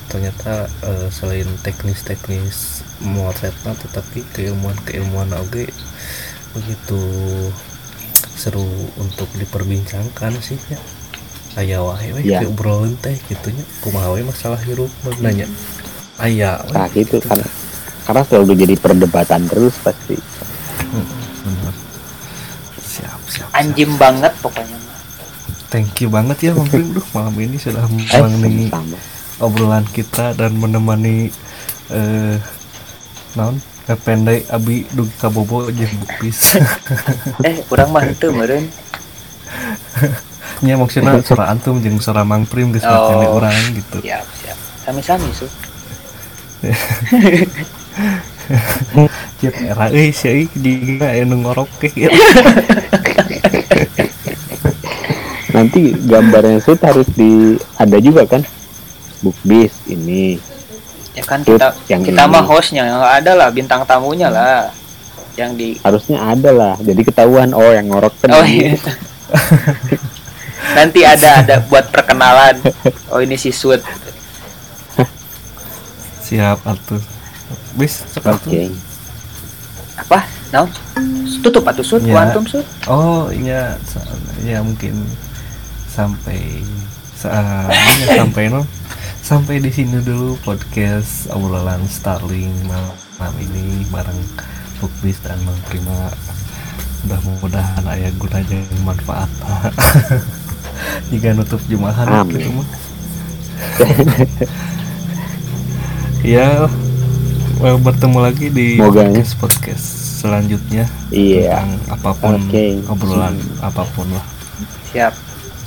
[0.07, 5.68] ternyata eh, selain teknis-teknis motretna tetapi keilmuan-keilmuan oge
[6.57, 7.00] begitu
[8.36, 8.64] seru
[8.96, 10.80] untuk diperbincangkan sih ya
[11.57, 12.44] aya wae we yeah.
[12.44, 14.92] obrolan teh gitunya kumaha we masalah hirup
[15.24, 15.48] nanya
[16.20, 16.72] aya we.
[16.76, 17.48] nah gitu karena
[18.04, 20.16] karena selalu jadi perdebatan terus pasti
[20.92, 21.74] Bener.
[22.76, 23.48] siap siap siap.
[23.57, 24.78] anjim banget pokoknya
[25.72, 28.68] thank you banget ya Bang Duh, malam ini sudah eh menemani
[29.41, 31.28] obrolan kita dan menemani
[31.93, 32.37] eh
[33.37, 33.61] naon?
[33.87, 36.59] Pendek abi dugi kabobo jeung bukis
[37.47, 38.66] eh kurang mah itu meureun.
[40.66, 43.39] Nya maksudnya suara antum jeung suara Mang Prim geus Oh.
[43.39, 44.03] orang gitu.
[44.03, 44.59] siap siap.
[44.82, 45.47] Sami-sami su.
[49.39, 52.11] Cip era euy si euy di anu ngorok ke gitu.
[55.55, 58.43] nanti gambarnya shoot harus di ada juga kan
[59.27, 60.39] bukbis ini.
[61.16, 62.31] Ya kan kita yang kita ini.
[62.31, 64.70] mah hostnya nggak ada lah bintang tamunya lah.
[65.37, 68.72] Yang di harusnya ada lah jadi ketahuan oh yang ngorok kan oh iya.
[70.77, 72.57] Nanti ada ada buat perkenalan.
[73.12, 73.85] Oh ini si Sud.
[76.27, 77.03] Siap atuh.
[77.77, 78.16] Bis oke.
[78.16, 78.41] Sekarang
[79.97, 80.18] apa?
[80.53, 80.68] Naon?
[81.41, 82.03] Tutup atuh Sud?
[82.05, 82.12] Ya.
[82.16, 82.66] kuantum Sud?
[82.89, 83.77] Oh iya.
[84.45, 85.05] Ya mungkin
[85.89, 86.64] sampai
[87.16, 87.33] sa-
[87.72, 88.64] ya, sampai no
[89.27, 94.22] sampai di sini dulu podcast obrolan Starling malam, ini bareng
[94.79, 96.14] Bukbis dan Mang Prima.
[97.03, 99.27] Mudah-mudahan ayah gunanya yang manfaat
[101.11, 102.39] jika nutup jumahan Amin.
[102.39, 102.68] gitu mah
[106.39, 106.70] ya
[107.66, 108.87] eh, bertemu lagi di ya.
[108.87, 109.87] podcast podcast
[110.22, 110.87] selanjutnya.
[111.11, 111.66] Iya.
[111.66, 112.79] Tentang apa pun Oke.
[112.87, 114.27] obrolan apa pun lah.
[114.95, 115.14] Siap.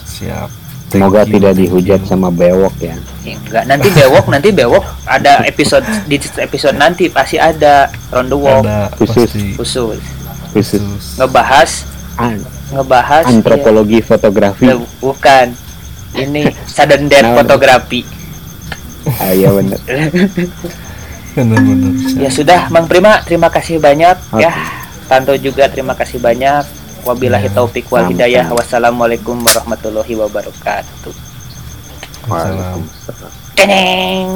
[0.08, 0.59] Siap
[0.90, 2.10] Thank semoga you, tidak dihujat you.
[2.10, 2.98] sama bewok ya.
[3.22, 3.64] Ya, enggak.
[3.66, 8.66] Nanti bewok nanti bewok ada episode di episode nanti pasti ada round the walk.
[8.66, 9.30] Ada Khusus.
[9.54, 9.54] khusus.
[9.54, 10.02] Khusus.
[10.50, 11.04] Khusus.
[11.16, 11.70] Ngebahas
[12.18, 14.66] an- ngebahas antropologi fotografi.
[14.66, 15.54] Ya, bukan.
[16.10, 18.02] Ini sudden death Nah, fotografi.
[19.06, 19.78] Ah, iya benar-benar
[22.24, 24.42] ya sudah Mang Prima terima kasih banyak Oke.
[24.42, 24.52] ya
[25.06, 26.66] Tanto juga terima kasih banyak
[27.06, 31.14] wabillahi Ya, taufik wal hidayah wassalamualaikum warahmatullahi wabarakatuh.
[32.30, 33.32] Waalaikumsalam.
[33.58, 34.30] Teneng